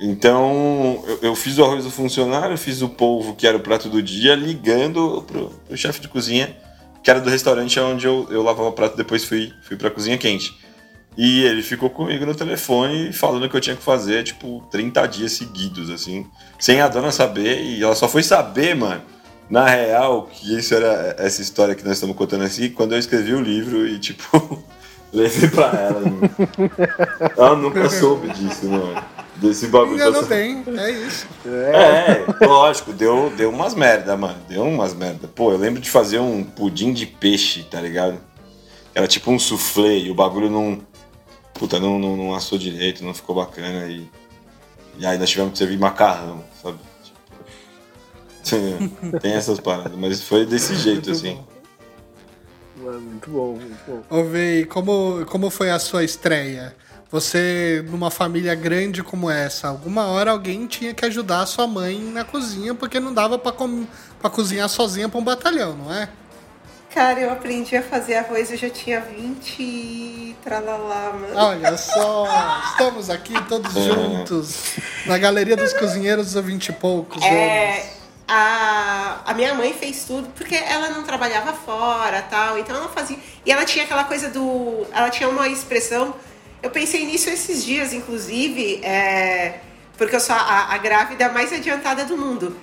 Então, 0.00 1.02
eu, 1.08 1.18
eu, 1.22 1.34
fiz 1.34 1.58
o 1.58 1.64
arroz 1.64 1.82
do 1.82 1.90
funcionário, 1.90 2.56
fiz 2.56 2.82
o 2.82 2.88
polvo, 2.88 3.34
que 3.34 3.48
era 3.48 3.56
o 3.56 3.60
prato 3.60 3.88
do 3.88 4.00
dia, 4.00 4.36
ligando 4.36 5.24
pro, 5.26 5.50
pro 5.66 5.76
chefe 5.76 6.00
de 6.00 6.06
cozinha, 6.06 6.56
que 7.02 7.10
era 7.10 7.20
do 7.20 7.30
restaurante 7.30 7.78
onde 7.80 8.06
eu, 8.06 8.26
eu 8.30 8.42
lavava 8.42 8.68
o 8.68 8.72
prato 8.72 8.96
depois 8.96 9.24
fui, 9.24 9.52
fui 9.62 9.76
pra 9.76 9.90
cozinha 9.90 10.18
quente. 10.18 10.56
E 11.16 11.42
ele 11.42 11.62
ficou 11.62 11.90
comigo 11.90 12.24
no 12.24 12.34
telefone 12.34 13.12
falando 13.12 13.48
que 13.48 13.56
eu 13.56 13.60
tinha 13.60 13.74
que 13.74 13.82
fazer, 13.82 14.22
tipo, 14.22 14.62
30 14.70 15.06
dias 15.06 15.32
seguidos, 15.32 15.90
assim, 15.90 16.26
sem 16.58 16.80
a 16.80 16.86
dona 16.86 17.10
saber, 17.10 17.60
e 17.60 17.82
ela 17.82 17.96
só 17.96 18.08
foi 18.08 18.22
saber, 18.22 18.76
mano, 18.76 19.02
na 19.50 19.66
real, 19.66 20.28
que 20.30 20.56
isso 20.56 20.74
era 20.74 21.16
essa 21.18 21.42
história 21.42 21.74
que 21.74 21.82
nós 21.82 21.94
estamos 21.94 22.14
contando 22.14 22.44
assim, 22.44 22.70
quando 22.70 22.92
eu 22.92 22.98
escrevi 22.98 23.34
o 23.34 23.40
livro 23.40 23.84
e, 23.86 23.98
tipo, 23.98 24.62
levei 25.12 25.48
pra 25.48 25.72
ela. 25.72 26.00
Mano. 26.00 26.20
Ela 27.36 27.56
nunca 27.56 27.88
soube 27.88 28.28
disso, 28.28 28.68
mano 28.68 29.17
desse 29.40 29.66
bagulho. 29.68 30.02
Ainda 30.02 30.10
não 30.10 30.26
tem, 30.26 30.62
é 30.66 30.90
isso. 30.90 31.26
É, 31.46 32.24
é, 32.42 32.46
lógico, 32.46 32.92
deu, 32.92 33.32
deu 33.36 33.50
umas 33.50 33.74
merda, 33.74 34.16
mano. 34.16 34.38
Deu 34.48 34.64
umas 34.64 34.94
merda. 34.94 35.28
Pô, 35.28 35.52
eu 35.52 35.58
lembro 35.58 35.80
de 35.80 35.90
fazer 35.90 36.18
um 36.18 36.44
pudim 36.44 36.92
de 36.92 37.06
peixe, 37.06 37.62
tá 37.64 37.80
ligado? 37.80 38.18
Era 38.94 39.06
tipo 39.06 39.30
um 39.30 39.38
soufflé 39.38 39.96
e 39.98 40.10
o 40.10 40.14
bagulho 40.14 40.50
não. 40.50 40.80
Puta, 41.54 41.80
não, 41.80 41.98
não, 41.98 42.16
não 42.16 42.34
assou 42.34 42.58
direito, 42.58 43.04
não 43.04 43.14
ficou 43.14 43.34
bacana. 43.34 43.86
E, 43.86 44.08
e 44.98 45.06
aí 45.06 45.18
nós 45.18 45.30
tivemos 45.30 45.52
que 45.52 45.58
servir 45.58 45.78
macarrão, 45.78 46.44
sabe? 46.62 46.78
Tipo, 48.42 49.18
tem 49.20 49.32
essas 49.32 49.60
paradas, 49.60 49.96
mas 49.96 50.22
foi 50.22 50.46
desse 50.46 50.74
jeito, 50.76 51.10
assim. 51.10 51.38
Mano, 52.76 53.00
muito 53.00 53.30
bom, 53.30 53.52
muito 53.54 53.78
bom. 53.86 54.02
Ô, 54.08 54.24
Vei, 54.24 54.64
como, 54.64 55.24
como 55.26 55.50
foi 55.50 55.70
a 55.70 55.78
sua 55.78 56.04
estreia? 56.04 56.74
Você, 57.10 57.82
numa 57.88 58.10
família 58.10 58.54
grande 58.54 59.02
como 59.02 59.30
essa, 59.30 59.68
alguma 59.68 60.06
hora 60.08 60.30
alguém 60.30 60.66
tinha 60.66 60.92
que 60.92 61.06
ajudar 61.06 61.40
a 61.40 61.46
sua 61.46 61.66
mãe 61.66 61.98
na 61.98 62.22
cozinha, 62.22 62.74
porque 62.74 63.00
não 63.00 63.14
dava 63.14 63.38
para 63.38 63.54
pra 64.20 64.28
cozinhar 64.28 64.68
sozinha 64.68 65.08
pra 65.08 65.18
um 65.18 65.24
batalhão, 65.24 65.74
não 65.74 65.94
é? 65.94 66.10
Cara, 66.92 67.20
eu 67.20 67.30
aprendi 67.30 67.76
a 67.76 67.82
fazer 67.82 68.16
arroz, 68.16 68.50
eu 68.50 68.58
já 68.58 68.68
tinha 68.68 69.00
20 69.00 69.62
e 69.62 70.36
tralalá, 70.42 71.12
mano. 71.14 71.34
Olha 71.34 71.76
só, 71.78 72.26
estamos 72.70 73.08
aqui 73.08 73.32
todos 73.44 73.72
juntos, 73.72 74.74
na 75.06 75.16
Galeria 75.16 75.56
dos 75.56 75.72
Cozinheiros 75.72 76.36
há 76.36 76.42
20 76.42 76.68
e 76.68 76.72
poucos 76.72 77.22
é, 77.22 77.72
anos. 77.72 77.86
A, 78.26 79.20
a 79.24 79.34
minha 79.34 79.54
mãe 79.54 79.72
fez 79.72 80.04
tudo, 80.04 80.28
porque 80.34 80.54
ela 80.54 80.90
não 80.90 81.02
trabalhava 81.04 81.54
fora 81.54 82.20
tal, 82.22 82.58
então 82.58 82.76
ela 82.76 82.88
fazia. 82.88 83.18
E 83.46 83.50
ela 83.50 83.64
tinha 83.64 83.84
aquela 83.84 84.04
coisa 84.04 84.28
do. 84.28 84.86
Ela 84.92 85.08
tinha 85.08 85.28
uma 85.28 85.48
expressão 85.48 86.14
eu 86.62 86.70
pensei 86.70 87.04
nisso 87.06 87.30
esses 87.30 87.64
dias, 87.64 87.92
inclusive, 87.92 88.80
é, 88.84 89.60
porque 89.96 90.16
eu 90.16 90.20
sou 90.20 90.34
a, 90.34 90.74
a, 90.74 90.78
grávida 90.78 91.28
mais 91.28 91.52
adiantada 91.52 92.04
do 92.04 92.16
mundo. 92.16 92.56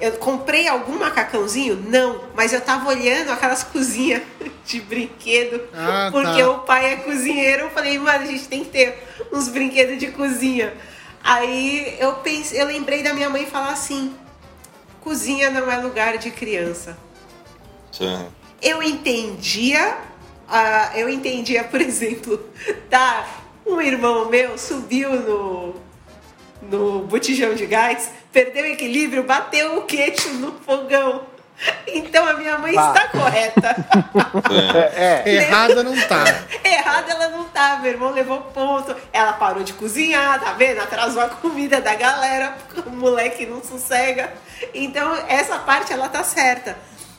Eu 0.00 0.12
comprei 0.12 0.66
algum 0.66 0.98
macacãozinho? 0.98 1.76
Não, 1.88 2.24
mas 2.34 2.52
eu 2.52 2.60
tava 2.60 2.88
olhando 2.88 3.30
aquelas 3.30 3.62
cozinhas 3.64 4.22
de 4.64 4.80
brinquedo, 4.80 5.60
ah, 5.74 6.08
porque 6.10 6.42
tá. 6.42 6.50
o 6.50 6.58
pai 6.60 6.92
é 6.92 6.96
cozinheiro. 6.96 7.64
Eu 7.64 7.70
falei, 7.70 7.98
mano, 7.98 8.24
a 8.24 8.26
gente 8.26 8.48
tem 8.48 8.64
que 8.64 8.70
ter 8.70 9.02
uns 9.32 9.48
brinquedos 9.48 9.98
de 9.98 10.08
cozinha. 10.08 10.72
Aí 11.22 11.96
eu 12.00 12.14
pensei, 12.14 12.60
eu 12.60 12.66
lembrei 12.66 13.02
da 13.02 13.14
minha 13.14 13.30
mãe 13.30 13.46
falar 13.46 13.72
assim: 13.72 14.14
cozinha 15.00 15.50
não 15.50 15.70
é 15.70 15.76
lugar 15.76 16.18
de 16.18 16.30
criança. 16.30 16.96
Sim. 17.92 18.26
Eu 18.60 18.82
entendia, 18.82 19.98
uh, 20.48 20.96
eu 20.96 21.08
entendia, 21.08 21.64
por 21.64 21.80
exemplo, 21.82 22.44
tá, 22.90 23.41
um 23.66 23.80
irmão 23.80 24.28
meu 24.28 24.58
subiu 24.58 25.10
no, 25.12 25.74
no 26.62 27.02
botijão 27.04 27.54
de 27.54 27.66
gás, 27.66 28.10
perdeu 28.32 28.64
o 28.64 28.68
equilíbrio, 28.68 29.22
bateu 29.22 29.78
o 29.78 29.82
queixo 29.82 30.30
no 30.34 30.52
fogão. 30.60 31.32
Então 31.86 32.26
a 32.26 32.34
minha 32.34 32.58
mãe 32.58 32.74
bah. 32.74 32.88
está 32.88 33.08
correta. 33.08 33.76
É. 34.96 35.22
é. 35.24 35.34
Errada 35.34 35.82
não 35.82 35.94
tá. 36.08 36.24
Errada 36.64 37.12
ela 37.12 37.28
não 37.28 37.44
tá. 37.44 37.78
Meu 37.80 37.92
irmão 37.92 38.12
levou 38.12 38.40
ponto. 38.40 38.94
Ela 39.12 39.32
parou 39.34 39.62
de 39.62 39.72
cozinhar, 39.74 40.40
tá 40.40 40.52
vendo? 40.54 40.80
Atrasou 40.80 41.22
a 41.22 41.28
comida 41.28 41.80
da 41.80 41.94
galera, 41.94 42.56
porque 42.66 42.88
o 42.88 42.92
moleque 42.92 43.46
não 43.46 43.62
sossega. 43.62 44.32
Então 44.74 45.14
essa 45.28 45.58
parte 45.58 45.92
ela 45.92 46.08
tá 46.08 46.24
certa. 46.24 46.76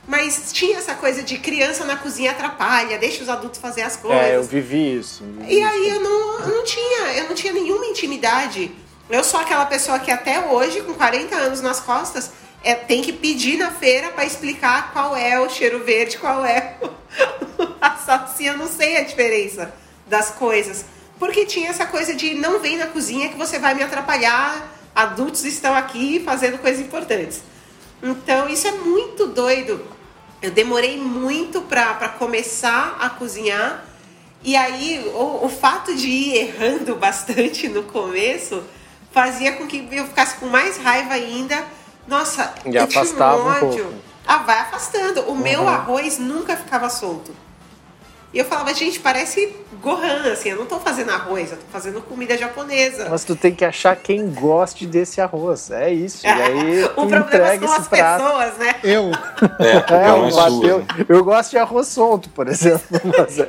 Mas 0.08 0.52
tinha 0.52 0.78
essa 0.78 0.96
coisa 0.96 1.24
de 1.24 1.38
criança 1.38 1.86
na 1.86 1.96
cozinha 1.96 2.32
atrapalha, 2.32 2.98
deixa 2.98 3.24
os 3.24 3.30
adultos 3.30 3.60
fazer 3.60 3.84
as 3.84 3.96
coisas. 3.96 4.22
É, 4.22 4.36
eu 4.36 4.44
vivi 4.44 5.00
isso. 5.00 5.24
Vivi 5.24 5.56
e 5.56 5.64
aí 5.64 5.90
eu 5.90 6.02
não, 6.02 6.40
eu 6.42 6.58
não 6.58 6.64
tinha, 6.66 7.14
eu 7.14 7.30
não 7.30 7.36
tinha 7.36 7.54
nenhuma 7.54 7.86
intimidade. 7.86 8.72
Eu 9.10 9.24
sou 9.24 9.40
aquela 9.40 9.66
pessoa 9.66 10.00
que 10.00 10.12
até 10.12 10.40
hoje, 10.48 10.82
com 10.82 10.94
40 10.94 11.36
anos 11.36 11.62
nas 11.62 11.80
costas, 11.80 12.32
é, 12.64 12.76
tem 12.76 13.02
que 13.02 13.14
pedir 13.14 13.58
na 13.58 13.72
feira 13.72 14.10
para 14.10 14.26
explicar 14.26 14.92
qual 14.92 15.16
é 15.16 15.40
o 15.40 15.50
cheiro 15.50 15.84
verde, 15.84 16.18
qual 16.18 16.46
é 16.46 16.78
a 17.80 17.92
salsinha. 17.98 18.52
Eu 18.52 18.58
não 18.58 18.68
sei 18.68 18.98
a 18.98 19.04
diferença 19.04 19.74
das 20.08 20.32
coisas. 20.32 20.86
Porque 21.18 21.46
tinha 21.46 21.70
essa 21.70 21.86
coisa 21.86 22.14
de 22.14 22.34
não 22.34 22.60
vem 22.60 22.78
na 22.78 22.88
cozinha 22.88 23.30
que 23.30 23.38
você 23.38 23.60
vai 23.60 23.74
me 23.74 23.84
atrapalhar, 23.84 24.70
adultos 24.94 25.46
estão 25.46 25.74
aqui 25.74 26.22
fazendo 26.26 26.58
coisas 26.58 26.82
importantes. 26.86 27.42
Então 28.02 28.50
isso 28.50 28.68
é 28.68 28.72
muito 28.72 29.28
doido. 29.28 29.93
Eu 30.44 30.52
demorei 30.52 30.98
muito 30.98 31.62
para 31.62 32.10
começar 32.10 32.98
a 33.00 33.10
cozinhar. 33.10 33.86
E 34.44 34.58
aí 34.58 35.10
o, 35.16 35.46
o 35.46 35.50
fato 35.50 35.96
de 35.96 36.10
ir 36.10 36.36
errando 36.36 36.98
bastante 37.00 37.70
no 37.70 37.84
começo 37.84 38.62
fazia 39.10 39.54
com 39.54 39.66
que 39.66 39.88
eu 39.90 40.06
ficasse 40.06 40.36
com 40.36 40.48
mais 40.48 40.78
raiva 40.78 41.14
ainda. 41.14 41.64
Nossa, 42.06 42.54
e 42.66 42.76
eu 42.76 42.84
afastava 42.84 43.54
tinha 43.54 43.64
um 43.64 43.70
ódio. 43.70 43.88
Um 43.88 44.00
ah, 44.28 44.38
vai 44.40 44.60
afastando. 44.60 45.22
O 45.22 45.32
uhum. 45.32 45.38
meu 45.38 45.66
arroz 45.66 46.20
nunca 46.20 46.58
ficava 46.58 46.90
solto. 46.90 47.34
E 48.34 48.40
eu 48.40 48.46
falava, 48.46 48.74
gente, 48.74 49.00
parece 49.00 49.56
Gohan, 49.80 50.32
assim, 50.32 50.50
eu 50.50 50.56
não 50.56 50.66
tô 50.66 50.80
fazendo 50.80 51.12
arroz, 51.12 51.52
eu 51.52 51.58
tô 51.58 51.66
fazendo 51.72 52.02
comida 52.02 52.38
japonesa. 52.38 53.08
Mas 53.10 53.24
tu 53.24 53.36
tem 53.36 53.54
que 53.54 53.64
achar 53.64 53.96
quem 53.96 54.32
goste 54.32 54.88
desse 54.88 55.22
arroz, 55.22 55.70
é 55.70 55.94
isso. 55.94 56.26
E 56.26 56.30
aí 56.32 56.84
o 56.96 57.06
problema 57.06 57.68
são 57.68 57.74
as 57.74 57.88
prato. 57.88 58.24
pessoas, 58.24 58.58
né? 58.58 58.76
Eu. 58.82 59.12
É, 59.60 59.76
é, 59.94 60.10
eu, 60.10 60.36
bateu, 60.36 60.86
eu 61.08 61.24
gosto 61.24 61.52
de 61.52 61.58
arroz 61.58 61.88
solto, 61.88 62.30
por 62.30 62.48
exemplo. 62.48 62.84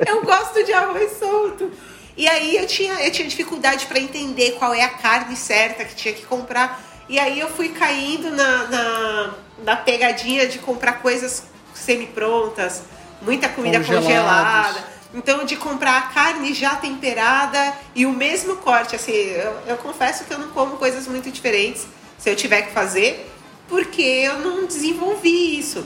É. 0.05 0.11
eu 0.11 0.21
gosto 0.23 0.63
de 0.63 0.73
arroz 0.73 1.17
solto. 1.17 1.71
E 2.17 2.27
aí 2.27 2.57
eu 2.57 2.67
tinha, 2.67 2.93
eu 3.05 3.11
tinha 3.11 3.27
dificuldade 3.27 3.85
para 3.85 3.99
entender 3.99 4.51
qual 4.51 4.73
é 4.73 4.83
a 4.83 4.89
carne 4.89 5.35
certa 5.35 5.83
que 5.83 5.95
tinha 5.95 6.13
que 6.13 6.25
comprar. 6.25 6.81
E 7.07 7.19
aí 7.19 7.39
eu 7.39 7.47
fui 7.49 7.69
caindo 7.69 8.29
na, 8.31 8.67
na, 8.67 9.33
na 9.63 9.75
pegadinha 9.75 10.47
de 10.47 10.59
comprar 10.59 11.01
coisas 11.01 11.43
semi-prontas, 11.73 12.83
muita 13.25 13.49
comida 13.49 13.79
Congelados. 13.79 14.07
congelada. 14.07 14.95
Então, 15.13 15.45
de 15.45 15.55
comprar 15.55 15.97
a 15.97 16.01
carne 16.03 16.53
já 16.53 16.75
temperada 16.75 17.73
e 17.93 18.05
o 18.05 18.11
mesmo 18.11 18.57
corte. 18.57 18.95
Assim, 18.95 19.11
eu, 19.11 19.57
eu 19.67 19.77
confesso 19.77 20.25
que 20.25 20.33
eu 20.33 20.37
não 20.37 20.49
como 20.49 20.77
coisas 20.77 21.07
muito 21.07 21.31
diferentes 21.31 21.87
se 22.17 22.29
eu 22.29 22.35
tiver 22.35 22.63
que 22.63 22.71
fazer, 22.71 23.29
porque 23.67 24.01
eu 24.01 24.39
não 24.39 24.65
desenvolvi 24.65 25.57
isso. 25.57 25.85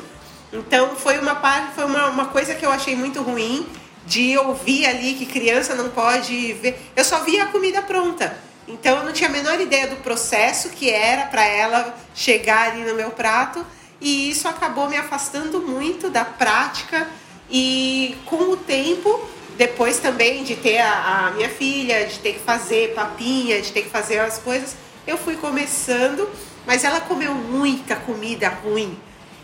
Então, 0.52 0.96
foi 0.96 1.20
uma, 1.20 1.36
foi 1.76 1.86
uma, 1.86 2.08
uma 2.08 2.26
coisa 2.26 2.56
que 2.56 2.66
eu 2.66 2.72
achei 2.72 2.96
muito 2.96 3.22
ruim 3.22 3.68
de 4.06 4.36
ouvir 4.38 4.88
ali 4.88 5.14
que 5.14 5.26
criança 5.26 5.76
não 5.76 5.90
pode 5.90 6.54
ver. 6.54 6.92
Eu 6.96 7.06
só 7.06 7.20
via 7.20 7.44
a 7.44 7.48
comida 7.48 7.82
pronta. 7.82 8.36
Então 8.68 8.98
eu 8.98 9.04
não 9.04 9.12
tinha 9.12 9.30
a 9.30 9.32
menor 9.32 9.60
ideia 9.60 9.88
do 9.88 9.98
processo 9.98 10.70
que 10.70 10.90
era 10.90 11.26
para 11.26 11.44
ela 11.44 11.96
chegar 12.14 12.72
ali 12.72 12.84
no 12.84 12.96
meu 12.96 13.12
prato. 13.12 13.66
E 14.02 14.30
isso 14.30 14.48
acabou 14.48 14.90
me 14.90 14.96
afastando 14.96 15.62
muito 15.62 16.10
da 16.10 16.24
prática. 16.24 17.08
E 17.50 18.18
com 18.26 18.52
o 18.52 18.58
tempo, 18.58 19.28
depois 19.58 20.00
também 20.00 20.44
de 20.44 20.56
ter 20.56 20.80
a, 20.80 21.28
a 21.28 21.32
minha 21.32 21.50
filha, 21.50 22.06
de 22.06 22.20
ter 22.20 22.34
que 22.34 22.40
fazer 22.40 22.94
papinha, 22.94 23.62
de 23.62 23.72
ter 23.72 23.84
que 23.84 23.90
fazer 23.90 24.20
as 24.20 24.38
coisas, 24.38 24.76
eu 25.08 25.18
fui 25.18 25.36
começando. 25.36 26.30
Mas 26.66 26.84
ela 26.84 27.02
comeu 27.02 27.34
muita 27.34 27.96
comida 27.96 28.50
ruim 28.50 28.96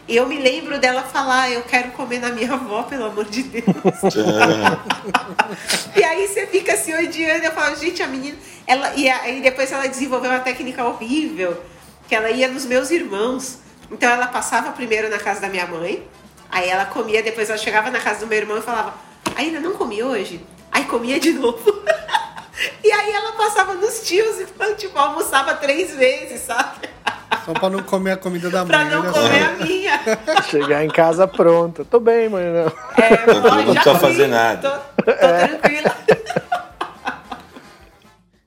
e 0.07 0.15
eu 0.15 0.27
me 0.27 0.37
lembro 0.37 0.77
dela 0.77 1.01
falar, 1.01 1.51
eu 1.51 1.63
quero 1.63 1.89
comer 1.91 2.19
na 2.19 2.29
minha 2.29 2.53
avó, 2.53 2.83
pelo 2.83 3.05
amor 3.05 3.25
de 3.25 3.41
Deus. 3.41 3.65
e 5.97 6.03
aí 6.03 6.27
você 6.27 6.45
fica 6.45 6.73
assim 6.73 6.93
odiando, 6.93 7.43
eu 7.43 7.51
falo, 7.51 7.75
gente, 7.75 8.03
a 8.03 8.07
menina. 8.07 8.37
Ela, 8.67 8.93
e 8.93 9.09
aí 9.09 9.41
depois 9.41 9.71
ela 9.71 9.87
desenvolveu 9.87 10.29
uma 10.29 10.41
técnica 10.41 10.85
horrível, 10.85 11.59
que 12.07 12.13
ela 12.13 12.29
ia 12.29 12.47
nos 12.47 12.65
meus 12.65 12.91
irmãos. 12.91 13.57
Então 13.91 14.07
ela 14.07 14.27
passava 14.27 14.71
primeiro 14.73 15.09
na 15.09 15.17
casa 15.17 15.41
da 15.41 15.49
minha 15.49 15.65
mãe, 15.65 16.03
aí 16.55 16.69
ela 16.69 16.85
comia, 16.85 17.21
depois 17.21 17.49
ela 17.49 17.57
chegava 17.57 17.91
na 17.91 17.99
casa 17.99 18.21
do 18.21 18.27
meu 18.27 18.37
irmão 18.37 18.57
e 18.57 18.61
falava, 18.61 18.93
ainda 19.35 19.59
não 19.59 19.73
comi 19.73 20.01
hoje? 20.01 20.39
Aí 20.71 20.85
comia 20.85 21.19
de 21.19 21.33
novo. 21.33 21.59
e 22.81 22.91
aí 22.91 23.11
ela 23.11 23.33
passava 23.33 23.73
nos 23.73 24.07
tios 24.07 24.39
e 24.39 24.45
tipo, 24.75 24.97
almoçava 24.97 25.53
três 25.55 25.93
vezes, 25.93 26.41
sabe? 26.41 26.87
Só 27.43 27.53
pra 27.53 27.69
não 27.69 27.83
comer 27.83 28.13
a 28.13 28.17
comida 28.17 28.49
da 28.49 28.63
mãe. 28.65 28.67
Pra 28.67 28.85
não 28.85 29.11
comer 29.11 29.43
só. 29.43 29.49
a 29.49 29.65
minha. 29.65 29.99
Chegar 30.49 30.85
em 30.85 30.89
casa 30.89 31.27
pronta. 31.27 31.83
Tô 31.83 31.99
bem, 31.99 32.29
mãe. 32.29 32.45
Não, 32.45 32.71
é, 33.03 33.27
não, 33.27 33.65
não 33.65 33.73
precisa 33.73 33.99
fazer 33.99 34.27
nada. 34.27 34.81
Tô, 34.97 35.03
tô 35.03 35.11
é. 35.11 35.47
tranquila. 35.47 35.95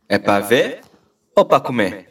É 0.09 0.19
pra 0.19 0.41
ver 0.41 0.81
ou 1.37 1.45
pra 1.45 1.61
comer? 1.61 2.08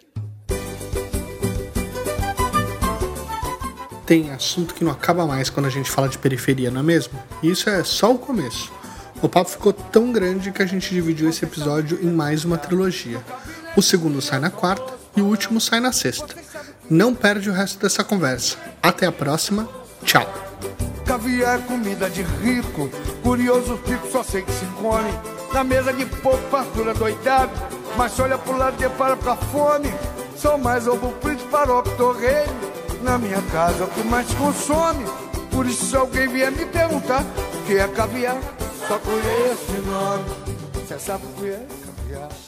Tem 4.07 4.31
assunto 4.31 4.73
que 4.73 4.85
não 4.85 4.91
acaba 4.93 5.27
mais 5.27 5.49
quando 5.49 5.65
a 5.65 5.69
gente 5.69 5.91
fala 5.91 6.07
de 6.07 6.17
periferia, 6.17 6.71
não 6.71 6.79
é 6.79 6.83
mesmo? 6.83 7.19
E 7.43 7.51
isso 7.51 7.69
é 7.69 7.83
só 7.83 8.13
o 8.13 8.17
começo. 8.17 8.71
O 9.21 9.27
papo 9.27 9.49
ficou 9.49 9.73
tão 9.73 10.13
grande 10.13 10.49
que 10.49 10.63
a 10.63 10.65
gente 10.65 10.93
dividiu 10.93 11.27
esse 11.27 11.43
episódio 11.43 11.99
em 12.01 12.09
mais 12.09 12.45
uma 12.45 12.57
trilogia. 12.57 13.21
O 13.75 13.81
segundo 13.81 14.21
sai 14.21 14.39
na 14.39 14.49
quarta 14.49 14.93
e 15.13 15.21
o 15.21 15.25
último 15.25 15.59
sai 15.59 15.81
na 15.81 15.91
sexta. 15.91 16.33
Não 16.89 17.13
perde 17.13 17.49
o 17.49 17.53
resto 17.53 17.79
dessa 17.79 18.01
conversa. 18.01 18.55
Até 18.81 19.05
a 19.05 19.11
próxima. 19.11 19.67
Tchau. 20.05 20.25
Caviar 21.05 21.59
comida 21.63 22.09
de 22.09 22.21
rico, 22.21 22.89
curioso 23.21 23.77
fico, 23.85 24.09
só 24.09 24.23
sei 24.23 24.41
que 24.41 24.53
se 24.53 24.65
come. 24.81 25.11
Na 25.51 25.65
mesa 25.65 25.91
de 25.91 26.05
pouco, 26.05 26.49
fartura 26.49 26.93
doidado, 26.93 27.51
mas 27.97 28.17
olha 28.21 28.37
pro 28.37 28.55
lado 28.55 28.81
e 28.81 28.87
para 28.87 29.17
pra 29.17 29.35
fome. 29.35 29.93
Sou 30.37 30.57
mais 30.57 30.87
ovo 30.87 31.13
frito, 31.21 31.43
farofa, 31.49 31.89
torreio. 31.97 32.76
Na 33.01 33.17
minha 33.17 33.41
casa 33.51 33.85
o 33.85 33.87
que 33.87 34.03
mais 34.03 34.31
consome. 34.33 35.05
Por 35.51 35.65
isso 35.65 35.85
se 35.85 35.95
alguém 35.95 36.27
vier 36.27 36.51
me 36.51 36.65
perguntar 36.65 37.23
o 37.23 37.65
que 37.65 37.77
é 37.77 37.87
caviar, 37.87 38.37
só 38.87 38.99
conheço 38.99 39.63
esse 39.69 39.81
nome. 39.81 40.25
Você 40.73 40.99
sabe 40.99 41.25
o 41.25 41.41
que 41.41 41.49
é 41.49 41.67
caviar? 41.85 42.46